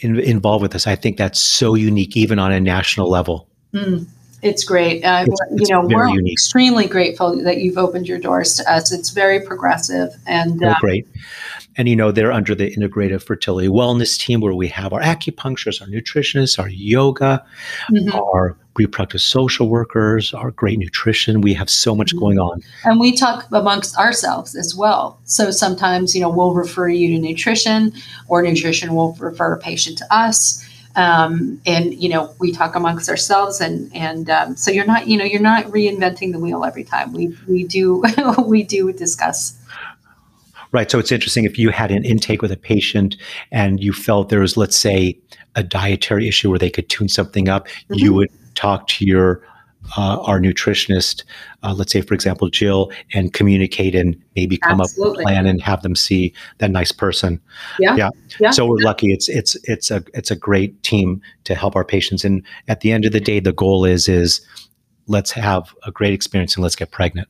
in, 0.00 0.18
involved 0.18 0.62
with 0.62 0.72
this. 0.72 0.86
I 0.86 0.96
think 0.96 1.16
that's 1.16 1.40
so 1.40 1.74
unique, 1.74 2.16
even 2.16 2.38
on 2.38 2.52
a 2.52 2.60
national 2.60 3.08
level. 3.08 3.48
Mm, 3.72 4.06
it's 4.42 4.64
great. 4.64 5.04
Uh, 5.04 5.26
it's, 5.26 5.68
you 5.68 5.74
know, 5.74 5.82
we're 5.86 6.08
unique. 6.08 6.32
extremely 6.32 6.86
grateful 6.86 7.42
that 7.42 7.58
you've 7.58 7.78
opened 7.78 8.08
your 8.08 8.18
doors 8.18 8.56
to 8.56 8.72
us. 8.72 8.92
It's 8.92 9.10
very 9.10 9.40
progressive 9.40 10.14
and 10.26 10.62
uh, 10.62 10.76
great. 10.80 11.06
And 11.76 11.88
you 11.88 11.96
know, 11.96 12.10
they're 12.10 12.32
under 12.32 12.54
the 12.54 12.74
integrative 12.74 13.22
fertility 13.22 13.68
wellness 13.68 14.18
team 14.18 14.40
where 14.40 14.54
we 14.54 14.68
have 14.68 14.92
our 14.92 15.00
acupuncturists, 15.00 15.80
our 15.80 15.88
nutritionists, 15.88 16.58
our 16.58 16.68
yoga, 16.68 17.44
mm-hmm. 17.90 18.18
our 18.18 18.56
reproductive 18.76 19.20
social 19.20 19.68
workers, 19.68 20.34
our 20.34 20.50
great 20.50 20.78
nutrition. 20.78 21.40
We 21.40 21.54
have 21.54 21.70
so 21.70 21.94
much 21.94 22.10
mm-hmm. 22.10 22.18
going 22.18 22.38
on. 22.38 22.62
And 22.84 22.98
we 22.98 23.16
talk 23.16 23.46
amongst 23.52 23.96
ourselves 23.96 24.56
as 24.56 24.74
well. 24.74 25.20
So 25.24 25.50
sometimes, 25.50 26.14
you 26.14 26.20
know, 26.20 26.30
we'll 26.30 26.54
refer 26.54 26.88
you 26.88 27.08
to 27.08 27.18
nutrition 27.18 27.92
or 28.28 28.42
nutrition 28.42 28.94
will 28.94 29.14
refer 29.14 29.52
a 29.54 29.58
patient 29.58 29.98
to 29.98 30.14
us. 30.14 30.66
Um, 30.96 31.60
and 31.66 31.94
you 31.94 32.08
know 32.08 32.34
we 32.40 32.50
talk 32.50 32.74
amongst 32.74 33.08
ourselves 33.08 33.60
and 33.60 33.94
and 33.94 34.28
um, 34.28 34.56
so 34.56 34.72
you're 34.72 34.86
not 34.86 35.06
you 35.06 35.16
know 35.16 35.24
you're 35.24 35.40
not 35.40 35.66
reinventing 35.66 36.32
the 36.32 36.40
wheel 36.40 36.64
every 36.64 36.82
time 36.82 37.12
we 37.12 37.36
we 37.46 37.64
do 37.64 38.02
we 38.44 38.64
do 38.64 38.92
discuss 38.92 39.56
Right. 40.72 40.90
So 40.90 40.98
it's 40.98 41.10
interesting 41.10 41.44
if 41.44 41.58
you 41.58 41.70
had 41.70 41.90
an 41.90 42.04
intake 42.04 42.42
with 42.42 42.52
a 42.52 42.56
patient 42.56 43.16
and 43.50 43.82
you 43.82 43.92
felt 43.92 44.28
there 44.28 44.40
was, 44.40 44.56
let's 44.56 44.76
say, 44.76 45.18
a 45.56 45.64
dietary 45.64 46.28
issue 46.28 46.48
where 46.48 46.60
they 46.60 46.70
could 46.70 46.88
tune 46.88 47.08
something 47.08 47.48
up, 47.48 47.66
mm-hmm. 47.66 47.94
you 47.94 48.14
would 48.14 48.30
talk 48.54 48.86
to 48.86 49.04
your 49.04 49.42
uh, 49.96 50.20
our 50.20 50.38
nutritionist, 50.40 51.24
uh, 51.62 51.74
let's 51.74 51.92
say, 51.92 52.00
for 52.00 52.14
example, 52.14 52.48
Jill, 52.48 52.90
and 53.12 53.32
communicate 53.32 53.94
and 53.94 54.20
maybe 54.36 54.56
come 54.56 54.80
Absolutely. 54.80 55.10
up 55.10 55.16
with 55.16 55.20
a 55.20 55.22
plan 55.22 55.46
and 55.46 55.60
have 55.62 55.82
them 55.82 55.96
see 55.96 56.32
that 56.58 56.70
nice 56.70 56.92
person. 56.92 57.40
Yeah. 57.78 57.96
yeah, 57.96 58.10
yeah. 58.38 58.50
So 58.50 58.66
we're 58.66 58.78
lucky. 58.80 59.12
It's 59.12 59.28
it's 59.28 59.56
it's 59.64 59.90
a 59.90 60.04
it's 60.14 60.30
a 60.30 60.36
great 60.36 60.82
team 60.82 61.20
to 61.44 61.54
help 61.54 61.76
our 61.76 61.84
patients. 61.84 62.24
And 62.24 62.42
at 62.68 62.80
the 62.80 62.92
end 62.92 63.04
of 63.04 63.12
the 63.12 63.20
day, 63.20 63.40
the 63.40 63.52
goal 63.52 63.84
is 63.84 64.08
is 64.08 64.40
let's 65.06 65.32
have 65.32 65.74
a 65.84 65.90
great 65.90 66.12
experience 66.12 66.54
and 66.54 66.62
let's 66.62 66.76
get 66.76 66.90
pregnant. 66.90 67.28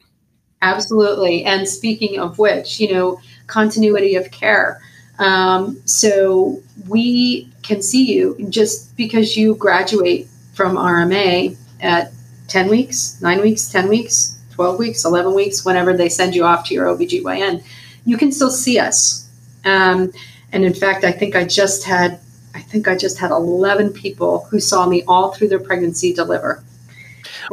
Absolutely. 0.63 1.45
And 1.45 1.67
speaking 1.67 2.19
of 2.21 2.39
which, 2.39 2.79
you 2.79 2.93
know, 2.93 3.21
continuity 3.47 4.15
of 4.15 4.31
care. 4.31 4.81
Um, 5.19 5.81
so 5.87 6.63
we 6.89 7.49
can 7.63 7.83
see 7.83 8.05
you 8.05 8.37
just 8.49 8.97
because 8.97 9.37
you 9.37 9.55
graduate 9.55 10.29
from 10.55 10.77
RMA 10.77 11.57
at 11.81 12.13
10 12.51 12.69
weeks, 12.69 13.21
nine 13.23 13.41
weeks, 13.41 13.69
10 13.71 13.89
weeks, 13.89 14.37
12 14.55 14.79
weeks, 14.79 15.05
11 15.05 15.35
weeks, 15.35 15.65
whenever 15.65 15.97
they 15.97 16.09
send 16.09 16.35
you 16.35 16.45
off 16.45 16.67
to 16.67 16.75
your 16.75 16.87
OBGYN, 16.87 17.63
you 18.05 18.17
can 18.17 18.33
still 18.33 18.51
see 18.51 18.79
us. 18.79 19.31
Um, 19.65 20.13
and 20.53 20.65
in 20.65 20.75
fact, 20.75 21.05
I 21.05 21.13
think 21.13 21.37
I 21.37 21.45
just 21.45 21.85
had, 21.85 22.19
I 22.55 22.61
think 22.61 22.89
I 22.89 22.97
just 22.97 23.19
had 23.19 23.31
11 23.31 23.93
people 23.93 24.47
who 24.51 24.59
saw 24.59 24.87
me 24.87 25.05
all 25.07 25.33
through 25.33 25.49
their 25.49 25.61
pregnancy 25.61 26.13
deliver. 26.13 26.63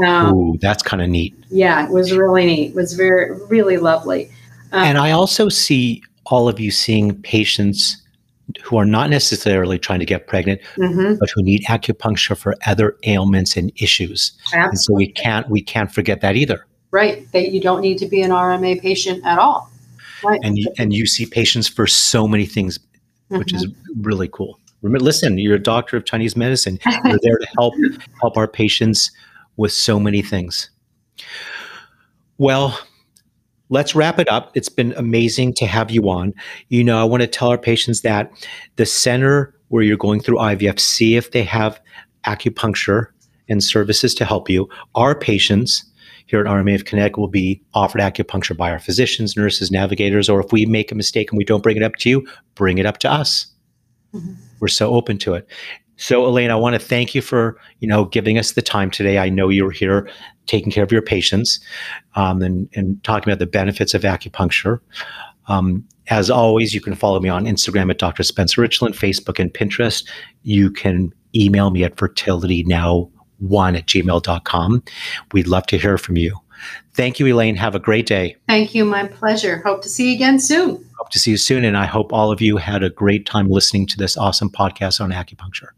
Um, 0.03 0.33
Ooh, 0.33 0.57
that's 0.59 0.81
kind 0.81 1.01
of 1.01 1.09
neat. 1.09 1.35
Yeah, 1.49 1.85
it 1.85 1.91
was 1.91 2.11
really 2.11 2.45
neat. 2.45 2.69
It 2.71 2.75
was 2.75 2.93
very, 2.93 3.37
really 3.45 3.77
lovely. 3.77 4.31
Um, 4.71 4.83
and 4.83 4.97
I 4.97 5.11
also 5.11 5.47
see 5.47 6.03
all 6.25 6.49
of 6.49 6.59
you 6.59 6.71
seeing 6.71 7.21
patients 7.21 8.01
who 8.67 8.77
are 8.77 8.85
not 8.85 9.09
necessarily 9.09 9.79
trying 9.79 9.99
to 9.99 10.05
get 10.05 10.27
pregnant, 10.27 10.61
mm-hmm. 10.75 11.15
but 11.19 11.29
who 11.29 11.41
need 11.41 11.63
acupuncture 11.63 12.37
for 12.37 12.55
other 12.65 12.97
ailments 13.05 13.55
and 13.55 13.71
issues. 13.77 14.33
Absolutely. 14.47 14.69
And 14.69 14.79
so 14.79 14.93
we 14.93 15.11
can't 15.11 15.49
we 15.49 15.61
can't 15.61 15.91
forget 15.91 16.19
that 16.21 16.35
either. 16.35 16.65
Right. 16.91 17.31
That 17.31 17.51
you 17.51 17.61
don't 17.61 17.81
need 17.81 17.97
to 17.99 18.07
be 18.07 18.21
an 18.21 18.31
RMA 18.31 18.81
patient 18.81 19.25
at 19.25 19.39
all. 19.39 19.71
Right. 20.23 20.39
And 20.43 20.57
you, 20.57 20.71
and 20.77 20.93
you 20.93 21.05
see 21.05 21.25
patients 21.25 21.67
for 21.67 21.87
so 21.87 22.27
many 22.27 22.45
things, 22.45 22.77
mm-hmm. 22.77 23.37
which 23.37 23.53
is 23.53 23.65
mm-hmm. 23.65 24.01
really 24.01 24.27
cool. 24.27 24.59
Remember, 24.81 25.03
listen, 25.03 25.37
you're 25.37 25.55
a 25.55 25.63
doctor 25.63 25.95
of 25.95 26.05
Chinese 26.05 26.35
medicine. 26.35 26.77
You're 27.05 27.19
there 27.21 27.37
to 27.37 27.47
help 27.57 27.73
help 28.21 28.37
our 28.37 28.47
patients 28.47 29.11
with 29.55 29.71
so 29.71 29.99
many 29.99 30.21
things. 30.21 30.69
Well, 32.37 32.77
let's 33.69 33.95
wrap 33.95 34.19
it 34.19 34.29
up. 34.29 34.51
It's 34.55 34.69
been 34.69 34.93
amazing 34.97 35.53
to 35.55 35.65
have 35.65 35.91
you 35.91 36.09
on. 36.09 36.33
You 36.69 36.83
know, 36.83 36.99
I 36.99 37.03
want 37.03 37.21
to 37.21 37.27
tell 37.27 37.49
our 37.49 37.57
patients 37.57 38.01
that 38.01 38.31
the 38.75 38.85
center 38.85 39.53
where 39.69 39.83
you're 39.83 39.97
going 39.97 40.21
through 40.21 40.37
IVF, 40.37 40.79
see 40.79 41.15
if 41.15 41.31
they 41.31 41.43
have 41.43 41.79
acupuncture 42.25 43.07
and 43.49 43.63
services 43.63 44.13
to 44.15 44.25
help 44.25 44.49
you. 44.49 44.69
Our 44.95 45.17
patients 45.17 45.83
here 46.27 46.41
at 46.41 46.45
RMA 46.45 46.75
of 46.75 46.85
Connecticut 46.85 47.17
will 47.17 47.27
be 47.27 47.61
offered 47.73 48.01
acupuncture 48.01 48.55
by 48.55 48.69
our 48.71 48.79
physicians, 48.79 49.37
nurses, 49.37 49.71
navigators, 49.71 50.29
or 50.29 50.41
if 50.41 50.51
we 50.51 50.65
make 50.65 50.91
a 50.91 50.95
mistake 50.95 51.31
and 51.31 51.37
we 51.37 51.45
don't 51.45 51.63
bring 51.63 51.77
it 51.77 51.83
up 51.83 51.95
to 51.97 52.09
you, 52.09 52.27
bring 52.55 52.77
it 52.77 52.85
up 52.85 52.97
to 52.99 53.11
us. 53.11 53.47
Mm-hmm. 54.13 54.33
We're 54.59 54.67
so 54.67 54.93
open 54.93 55.17
to 55.19 55.35
it. 55.35 55.47
So, 55.97 56.25
Elaine, 56.25 56.51
I 56.51 56.55
want 56.55 56.73
to 56.75 56.79
thank 56.79 57.13
you 57.13 57.21
for 57.21 57.59
you 57.79 57.87
know 57.87 58.05
giving 58.05 58.37
us 58.37 58.53
the 58.53 58.61
time 58.61 58.89
today. 58.89 59.17
I 59.17 59.29
know 59.29 59.49
you 59.49 59.65
were 59.65 59.71
here 59.71 60.09
taking 60.45 60.71
care 60.71 60.83
of 60.83 60.91
your 60.91 61.01
patients 61.01 61.59
um, 62.15 62.41
and, 62.41 62.69
and 62.73 63.03
talking 63.03 63.31
about 63.31 63.39
the 63.39 63.45
benefits 63.45 63.93
of 63.93 64.03
acupuncture. 64.03 64.79
Um, 65.47 65.85
as 66.09 66.29
always, 66.29 66.73
you 66.73 66.81
can 66.81 66.95
follow 66.95 67.19
me 67.19 67.29
on 67.29 67.45
Instagram 67.45 67.89
at 67.89 67.99
Dr. 67.99 68.23
Spencer 68.23 68.61
Richlin, 68.61 68.91
Facebook 68.91 69.39
and 69.39 69.53
Pinterest. 69.53 70.07
You 70.43 70.71
can 70.71 71.13
email 71.35 71.69
me 71.69 71.83
at 71.83 71.95
fertilitynow1 71.95 73.77
at 73.77 73.85
gmail.com. 73.85 74.83
We'd 75.33 75.47
love 75.47 75.67
to 75.67 75.77
hear 75.77 75.97
from 75.97 76.17
you. 76.17 76.37
Thank 76.93 77.19
you, 77.19 77.27
Elaine. 77.27 77.55
Have 77.55 77.75
a 77.75 77.79
great 77.79 78.07
day. 78.07 78.35
Thank 78.47 78.73
you. 78.73 78.83
My 78.83 79.07
pleasure. 79.07 79.61
Hope 79.63 79.81
to 79.83 79.89
see 79.89 80.09
you 80.09 80.15
again 80.15 80.39
soon. 80.39 80.83
Hope 80.97 81.09
to 81.11 81.19
see 81.19 81.31
you 81.31 81.37
soon. 81.37 81.63
And 81.63 81.77
I 81.77 81.85
hope 81.85 82.11
all 82.11 82.31
of 82.31 82.41
you 82.41 82.57
had 82.57 82.83
a 82.83 82.89
great 82.89 83.25
time 83.25 83.49
listening 83.49 83.85
to 83.87 83.97
this 83.97 84.17
awesome 84.17 84.49
podcast 84.49 84.99
on 84.99 85.11
acupuncture. 85.11 85.69